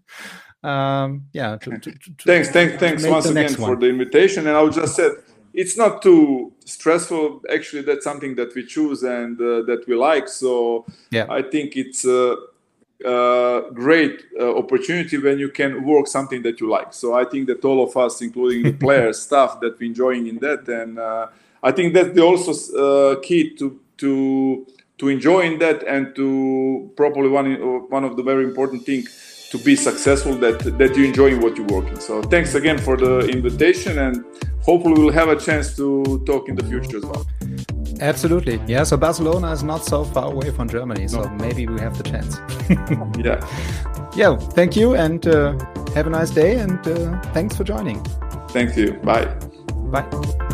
Um, 0.62 1.26
yeah. 1.32 1.56
To, 1.56 1.78
to, 1.78 1.92
to, 1.92 2.14
thanks, 2.24 2.50
thanks, 2.50 2.76
thanks 2.76 3.06
once 3.06 3.26
again 3.26 3.54
for 3.54 3.76
the 3.76 3.88
invitation. 3.88 4.46
And 4.46 4.56
I 4.56 4.62
would 4.62 4.72
just 4.72 4.96
say 4.96 5.10
it's 5.54 5.76
not 5.76 6.02
too 6.02 6.52
stressful. 6.64 7.42
Actually, 7.52 7.82
that's 7.82 8.04
something 8.04 8.34
that 8.36 8.54
we 8.54 8.66
choose 8.66 9.02
and 9.02 9.40
uh, 9.40 9.62
that 9.62 9.84
we 9.86 9.94
like. 9.94 10.28
So 10.28 10.84
yeah, 11.10 11.26
I 11.30 11.42
think 11.42 11.76
it's 11.76 12.04
a, 12.04 12.36
a 13.04 13.62
great 13.72 14.24
uh, 14.38 14.56
opportunity 14.56 15.18
when 15.18 15.38
you 15.38 15.50
can 15.50 15.84
work 15.84 16.06
something 16.08 16.42
that 16.42 16.60
you 16.60 16.68
like. 16.68 16.92
So 16.92 17.14
I 17.14 17.24
think 17.24 17.46
that 17.46 17.64
all 17.64 17.82
of 17.82 17.96
us, 17.96 18.20
including 18.20 18.64
the 18.64 18.72
players, 18.86 19.22
staff, 19.22 19.60
that 19.60 19.78
we're 19.78 19.86
enjoying 19.86 20.26
in 20.26 20.38
that 20.38 20.68
and. 20.68 20.98
Uh, 20.98 21.28
I 21.62 21.72
think 21.72 21.94
that's 21.94 22.12
the 22.14 22.22
also 22.22 22.52
uh, 22.76 23.20
key 23.20 23.54
to 23.56 23.78
to 23.98 24.66
to 24.98 25.08
enjoying 25.08 25.58
that 25.58 25.82
and 25.84 26.14
to 26.16 26.90
probably 26.96 27.28
one 27.28 27.46
one 27.90 28.04
of 28.04 28.16
the 28.16 28.22
very 28.22 28.44
important 28.44 28.84
thing 28.84 29.04
to 29.50 29.58
be 29.58 29.76
successful 29.76 30.34
that 30.36 30.58
that 30.78 30.96
you 30.96 31.04
enjoy 31.04 31.38
what 31.38 31.56
you're 31.56 31.66
working. 31.66 31.98
So 32.00 32.22
thanks 32.22 32.54
again 32.54 32.78
for 32.78 32.96
the 32.96 33.28
invitation 33.28 33.98
and 33.98 34.24
hopefully 34.62 34.94
we'll 35.00 35.12
have 35.12 35.28
a 35.28 35.36
chance 35.36 35.76
to 35.76 36.22
talk 36.26 36.48
in 36.48 36.54
the 36.56 36.64
future 36.64 36.98
as 36.98 37.04
well. 37.04 37.26
Absolutely. 38.00 38.60
Yeah. 38.66 38.84
So 38.84 38.96
Barcelona 38.96 39.52
is 39.52 39.62
not 39.62 39.84
so 39.84 40.04
far 40.04 40.32
away 40.32 40.50
from 40.50 40.68
Germany. 40.68 41.08
So 41.08 41.22
no. 41.22 41.28
maybe 41.44 41.66
we 41.66 41.78
have 41.80 41.96
the 41.98 42.04
chance. 42.04 42.40
yeah. 43.26 43.40
Yeah. 44.16 44.36
Thank 44.36 44.76
you 44.76 44.94
and 44.94 45.26
uh, 45.26 45.52
have 45.94 46.06
a 46.06 46.10
nice 46.10 46.30
day. 46.30 46.58
And 46.58 46.86
uh, 46.86 47.20
thanks 47.34 47.56
for 47.56 47.64
joining. 47.64 48.02
Thank 48.48 48.76
you. 48.76 48.94
Bye. 48.94 49.26
Bye. 49.90 50.46